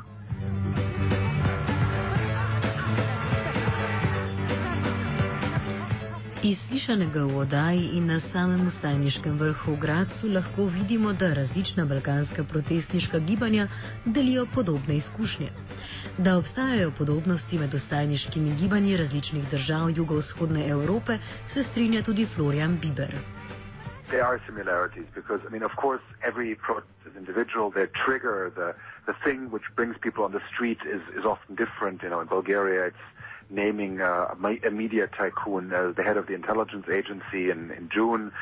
Iz 6.43 6.59
slišanega 6.67 7.23
v 7.23 7.37
odaji 7.39 7.85
in 7.95 8.09
na 8.11 8.17
samem 8.33 8.67
ustajniškem 8.67 9.37
vrhu 9.39 9.77
v 9.77 9.79
Gracu 9.79 10.27
lahko 10.27 10.65
vidimo, 10.75 11.13
da 11.15 11.29
različna 11.39 11.85
balkanska 11.87 12.43
protestniška 12.45 13.19
gibanja 13.19 13.69
delijo 14.05 14.47
podobne 14.55 14.97
izkušnje. 14.97 15.49
Da 16.19 16.35
obstajajo 16.39 16.91
podobnosti 16.99 17.59
med 17.59 17.75
ustajniškimi 17.75 18.57
gibanji 18.59 18.97
različnih 18.97 19.45
držav 19.51 19.91
jugovzhodne 19.91 20.67
Evrope, 20.69 21.19
se 21.55 21.63
strinja 21.63 22.03
tudi 22.03 22.27
Florian 22.35 22.79
Biber. 22.83 23.15
There 24.11 24.27
are 24.27 24.41
similarities 24.47 25.07
because, 25.15 25.41
I 25.47 25.51
mean, 25.53 25.63
of 25.63 25.75
course, 25.83 26.03
every 26.27 26.57
protest 26.67 27.07
is 27.07 27.15
individual. 27.17 27.71
Their 27.71 27.91
trigger, 28.05 28.51
the, 28.59 28.75
the 29.07 29.17
thing 29.25 29.41
which 29.55 29.67
brings 29.77 29.95
people 30.03 30.25
on 30.25 30.33
the 30.33 30.45
street 30.51 30.81
is, 30.95 31.03
is 31.19 31.25
often 31.25 31.55
different. 31.55 32.03
You 32.03 32.11
know, 32.11 32.21
in 32.21 32.29
Bulgaria, 32.29 32.91
it's 32.91 33.07
naming 33.51 34.01
uh, 34.01 34.35
a 34.65 34.71
media 34.71 35.07
tycoon 35.07 35.73
as 35.73 35.95
the 35.97 36.03
head 36.03 36.17
of 36.17 36.27
the 36.27 36.35
intelligence 36.35 36.87
agency 36.89 37.51
in, 37.51 37.71
in 37.71 37.89
June. 37.93 38.33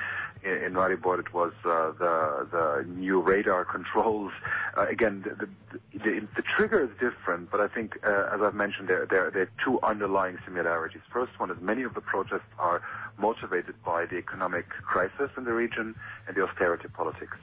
In, 0.43 0.53
in 0.53 0.73
Maribor, 0.73 1.19
it 1.19 1.35
was 1.35 1.53
uh, 1.65 1.93
the 1.99 2.49
the 2.51 2.85
new 2.89 3.21
radar 3.21 3.65
controls. 3.65 4.33
Uh, 4.77 4.87
again, 4.87 5.23
the, 5.23 5.35
the, 5.35 5.99
the, 5.99 6.27
the, 6.37 6.43
trigger 6.43 6.83
is 6.83 6.91
different, 6.99 7.51
but 7.51 7.61
I 7.61 7.69
think, 7.69 7.99
uh, 8.07 8.31
as 8.33 8.41
I've 8.41 8.55
mentioned, 8.55 8.89
there, 8.89 9.05
there, 9.05 9.31
there 9.31 9.43
are 9.43 9.51
two 9.63 9.79
underlying 9.83 10.39
similarities. 10.45 11.03
First 11.13 11.39
one 11.39 11.51
is 11.51 11.61
many 11.61 11.83
of 11.83 11.93
the 11.93 12.01
protests 12.01 12.49
are 12.59 12.81
motivated 13.19 13.75
by 13.85 14.07
the 14.07 14.17
economic 14.17 14.69
crisis 14.71 15.31
in 15.37 15.45
the 15.45 15.53
region 15.53 15.95
and 16.27 16.35
the 16.35 16.43
austerity 16.49 16.89
politics. 16.89 17.37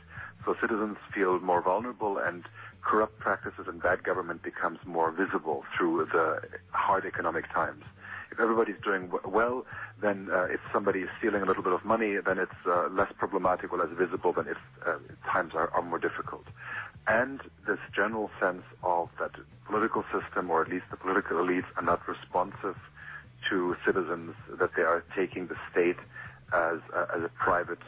So 0.48 0.56
citizens 0.62 0.98
feel 1.14 1.40
more 1.40 1.62
vulnerable 1.62 2.18
and 2.18 2.46
corrupt 2.88 3.20
practices 3.20 3.66
and 3.68 3.82
bad 3.82 4.04
government 4.04 4.42
becomes 4.42 4.80
more 4.86 5.12
visible 5.12 5.66
through 5.76 6.08
the 6.14 6.42
hard 6.72 7.06
economic 7.06 7.52
times. 7.52 7.84
If 8.32 8.40
everybody's 8.40 8.82
doing 8.84 9.12
well, 9.26 9.66
then 10.02 10.30
uh, 10.32 10.44
if 10.46 10.62
somebody 10.72 11.02
is 11.02 11.10
stealing 11.18 11.42
a 11.42 11.46
little 11.46 11.64
bit 11.64 11.74
of 11.74 11.84
money, 11.84 12.16
then 12.26 12.38
it's 12.40 12.62
uh, 12.66 12.88
less 12.90 13.12
problematic 13.18 13.74
or 13.74 13.80
less 13.80 13.90
visible 13.98 14.32
than 14.32 14.48
if 14.48 14.58
uh, 14.86 14.98
times 15.30 15.54
are, 15.54 15.70
are 15.72 15.82
more 15.82 16.00
difficult. 16.00 16.46
And 17.08 17.42
this 17.68 17.80
general 17.94 18.30
sense 18.40 18.64
of 18.84 19.10
that 19.20 19.32
political 19.66 20.04
system, 20.14 20.50
or 20.50 20.62
at 20.62 20.70
least 20.70 20.86
the 20.90 20.98
political 20.98 21.38
elites, 21.38 21.66
are 21.76 21.84
not 21.84 22.08
responsive 22.08 22.78
to 23.50 23.76
citizens, 23.86 24.34
that 24.60 24.72
they 24.76 24.84
are 24.84 25.04
taking 25.16 25.48
the 25.48 25.58
state 25.72 25.98
as, 26.54 26.80
uh, 26.96 27.06
as 27.16 27.24
a 27.24 27.32
private 27.38 27.80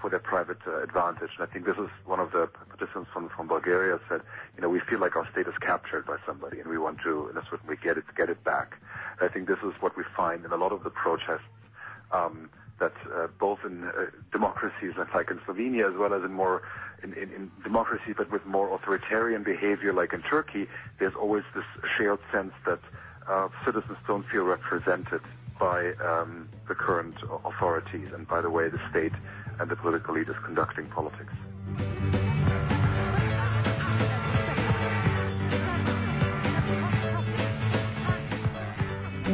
for 0.00 0.10
their 0.10 0.18
private 0.18 0.58
uh, 0.66 0.82
advantage. 0.82 1.30
And 1.38 1.46
I 1.48 1.52
think 1.52 1.66
this 1.66 1.76
is 1.76 1.88
one 2.06 2.20
of 2.20 2.32
the 2.32 2.48
participants 2.68 3.10
from, 3.12 3.28
from 3.28 3.48
Bulgaria 3.48 3.98
said, 4.08 4.22
you 4.56 4.62
know, 4.62 4.68
we 4.68 4.80
feel 4.80 4.98
like 4.98 5.16
our 5.16 5.28
state 5.30 5.46
is 5.46 5.54
captured 5.60 6.06
by 6.06 6.16
somebody 6.26 6.60
and 6.60 6.68
we 6.68 6.78
want 6.78 6.98
to, 7.02 7.28
in 7.28 7.36
a 7.36 7.44
certain 7.50 7.68
way, 7.68 7.76
get 7.82 7.98
it, 7.98 8.04
get 8.16 8.30
it 8.30 8.42
back. 8.44 8.78
And 9.18 9.28
I 9.28 9.32
think 9.32 9.46
this 9.46 9.58
is 9.58 9.72
what 9.80 9.96
we 9.96 10.04
find 10.16 10.44
in 10.44 10.52
a 10.52 10.56
lot 10.56 10.72
of 10.72 10.82
the 10.84 10.90
protests 10.90 11.42
um, 12.12 12.48
that 12.78 12.94
uh, 13.14 13.26
both 13.38 13.58
in 13.64 13.84
uh, 13.84 14.06
democracies 14.32 14.94
like 15.14 15.30
in 15.30 15.38
Slovenia 15.40 15.90
as 15.90 15.96
well 15.96 16.14
as 16.14 16.24
in 16.24 16.32
more 16.32 16.62
in, 17.02 17.50
democracy 17.62 18.14
but 18.16 18.30
with 18.30 18.44
more 18.46 18.74
authoritarian 18.74 19.42
behavior 19.42 19.92
like 19.92 20.12
in 20.12 20.22
Turkey, 20.22 20.66
there's 20.98 21.14
always 21.14 21.44
this 21.54 21.64
shared 21.96 22.20
sense 22.32 22.52
that 22.66 22.80
citizens 23.64 23.96
don't 24.08 24.26
feel 24.26 24.42
represented 24.42 25.20
by 25.60 25.92
um, 26.02 26.48
the 26.66 26.74
current 26.74 27.14
authorities 27.44 28.08
and 28.12 28.26
by 28.26 28.40
the 28.40 28.50
way 28.50 28.68
the 28.68 28.80
state 28.90 29.12
and 29.60 29.70
the 29.70 29.76
political 29.76 30.14
leaders 30.14 30.36
conducting 30.44 30.86
politics. 30.86 31.34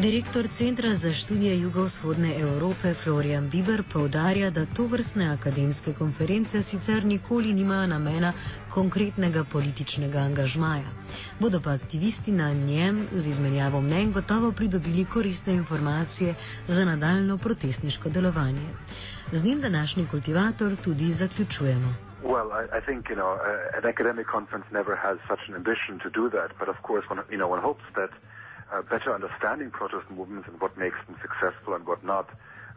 Direktor 0.06 0.46
Centra 0.58 0.94
za 1.02 1.12
študije 1.12 1.60
jugovzhodne 1.60 2.40
Evrope 2.40 2.94
Florian 2.94 3.50
Biber 3.50 3.82
povdarja, 3.92 4.50
da 4.50 4.66
to 4.66 4.86
vrstne 4.86 5.32
akademske 5.34 5.94
konference 5.98 6.62
sicer 6.62 7.04
nikoli 7.04 7.54
nimajo 7.54 7.86
namena 7.86 8.32
konkretnega 8.74 9.44
političnega 9.52 10.18
angažmaja. 10.18 10.90
Bodo 11.40 11.60
pa 11.64 11.70
aktivisti 11.70 12.32
na 12.32 12.52
njem 12.52 13.06
z 13.12 13.26
izmenjavo 13.26 13.80
mnen 13.80 14.12
gotovo 14.12 14.52
pridobili 14.52 15.04
koristne 15.04 15.52
informacije 15.52 16.34
za 16.68 16.84
nadaljno 16.84 17.38
protestniško 17.38 18.08
delovanje. 18.08 18.68
Z 19.32 19.44
njim 19.44 19.60
današnji 19.60 20.06
kultivator 20.10 20.76
tudi 20.84 21.14
zaključujemo. 21.14 21.94
Well, 22.22 22.48
I, 22.62 22.78
I 22.78 22.80
think 22.86 23.10
you 23.10 23.16
know 23.16 23.32
uh, 23.34 23.78
an 23.78 23.84
academic 23.94 24.26
conference 24.36 24.66
never 24.70 24.94
has 24.96 25.16
such 25.30 25.42
an 25.48 25.54
ambition 25.54 25.98
to 26.04 26.08
do 26.20 26.24
that, 26.36 26.50
but 26.58 26.68
of 26.68 26.78
course, 26.88 27.04
one, 27.10 27.22
you 27.30 27.38
know, 27.38 27.52
one 27.56 27.62
hopes 27.62 27.86
that 27.94 28.10
uh, 28.10 28.35
better 28.90 29.14
understanding 29.14 29.70
protest 29.70 30.10
movements 30.10 30.48
and 30.48 30.60
what 30.60 30.76
makes 30.76 30.96
them 31.06 31.16
successful 31.22 31.74
and 31.74 31.86
what 31.86 32.04
not 32.04 32.28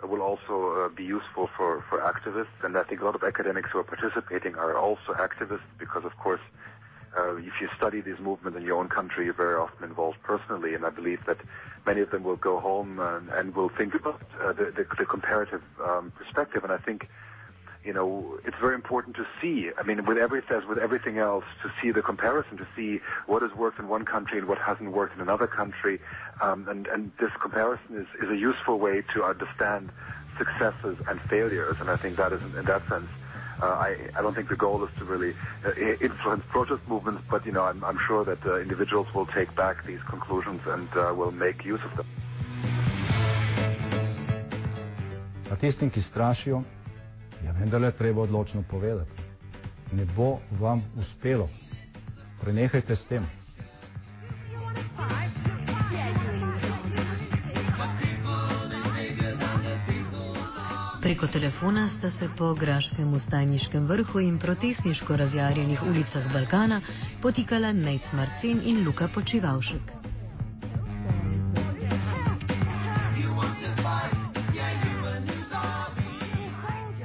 uh, 0.04 0.08
will 0.08 0.22
also 0.22 0.86
uh, 0.86 0.90
be 0.90 1.04
useful 1.04 1.50
for, 1.58 1.84
for 1.90 2.00
activists. 2.00 2.64
And 2.64 2.78
I 2.78 2.84
think 2.84 3.02
a 3.02 3.06
lot 3.06 3.16
of 3.16 3.24
academics 3.24 3.72
who 3.72 3.80
are 3.80 3.84
participating 3.84 4.56
are 4.56 4.78
also 4.78 5.14
activists 5.14 5.68
because, 5.78 6.06
of 6.06 6.16
course, 6.18 6.42
uh, 7.18 7.36
if 7.38 7.60
you 7.60 7.68
study 7.76 8.02
these 8.02 8.20
movements 8.20 8.58
in 8.58 8.64
your 8.64 8.78
own 8.78 8.88
country, 8.88 9.26
you're 9.26 9.34
very 9.34 9.56
often 9.56 9.84
involved 9.84 10.22
personally. 10.24 10.76
And 10.76 10.86
I 10.86 10.90
believe 10.90 11.26
that 11.26 11.38
many 11.86 12.02
of 12.02 12.12
them 12.12 12.24
will 12.24 12.36
go 12.36 12.60
home 12.60 13.00
and, 13.00 13.30
and 13.30 13.56
will 13.56 13.70
think 13.70 13.96
about 13.96 14.22
uh, 14.42 14.54
the, 14.54 14.66
the, 14.66 14.86
the, 14.98 15.06
comparative 15.06 15.64
um, 15.84 16.12
perspective. 16.16 16.64
And 16.64 16.72
I 16.72 16.78
think 16.78 17.10
you 17.84 17.94
know, 17.94 18.40
it's 18.46 18.58
very 18.60 18.76
important 18.76 19.16
to 19.16 19.26
see. 19.42 19.72
I 19.78 19.84
mean, 19.84 20.06
with 20.06 20.18
everything, 20.18 20.58
as 20.58 20.66
with 20.66 20.78
everything 20.78 21.18
else, 21.18 21.46
to 21.64 21.72
see 21.82 21.92
the 21.92 22.02
comparison, 22.02 22.58
to 22.58 22.68
see 22.76 23.00
what 23.26 23.42
has 23.42 23.54
worked 23.54 23.80
in 23.80 23.88
one 23.88 24.06
country 24.06 24.38
and 24.38 24.48
what 24.48 24.58
hasn't 24.58 24.92
worked 24.92 25.16
in 25.16 25.22
another 25.22 25.48
country. 25.48 26.00
Um, 26.42 26.68
and, 26.68 26.88
and 26.88 27.12
this 27.20 27.32
comparison 27.42 27.96
is, 27.96 28.08
is 28.24 28.30
a 28.30 28.36
useful 28.36 28.80
way 28.80 29.02
to 29.14 29.24
understand 29.24 29.92
successes 30.38 30.98
and 31.08 31.22
failures. 31.30 31.78
And 31.80 31.90
I 31.90 31.96
think 31.96 32.18
that 32.18 32.34
is, 32.34 32.42
in 32.42 32.66
that 32.66 32.88
sense, 32.90 33.08
uh, 33.62 33.66
I, 33.66 33.98
I 34.16 34.22
don't 34.22 34.36
think 34.36 34.50
the 34.50 34.56
goal 34.56 34.84
is 34.84 34.90
to 35.00 35.06
really 35.06 35.34
uh, 35.66 35.72
influence 36.02 36.44
protest 36.50 36.82
movements, 36.88 37.24
but 37.30 37.46
you 37.46 37.52
know, 37.52 37.64
I'm, 37.64 37.84
I'm 37.84 38.00
sure 38.08 38.24
that 38.26 38.46
uh, 38.46 38.60
individuals 38.60 39.08
will 39.14 39.26
take 39.26 39.54
back 39.56 39.86
these 39.86 40.00
conclusions 40.10 40.62
and 40.66 40.90
uh, 40.96 41.14
will 41.16 41.32
make 41.32 41.66
use 41.66 41.82
of 41.84 41.98
them. 41.98 42.06
Tistim, 45.60 45.92
ki 45.92 46.00
strašijo, 46.00 46.64
vendar 47.60 47.82
je 47.82 47.92
treba 47.92 48.22
odločno 48.22 48.64
povedati. 48.70 49.12
Ne 49.92 50.06
bo 50.16 50.38
vam 50.60 50.84
uspelo. 50.98 51.50
Prenehajte 52.42 52.96
s 52.96 53.06
tem. 53.06 53.26
Preko 61.02 61.28
telefona 61.28 61.90
sta 61.98 62.12
se 62.12 62.30
po 62.38 62.54
graškem 62.54 63.14
ustajniškem 63.14 63.86
vrhu 63.86 64.20
in 64.20 64.40
protestniško 64.40 65.16
razjarjenih 65.16 65.84
ulicah 65.84 66.34
Balkana 66.34 66.82
potikala 67.22 67.72
Nejc 67.72 68.12
Marcin 68.14 68.62
in 68.64 68.86
Luka 68.86 69.08
Počivalšek. 69.08 69.99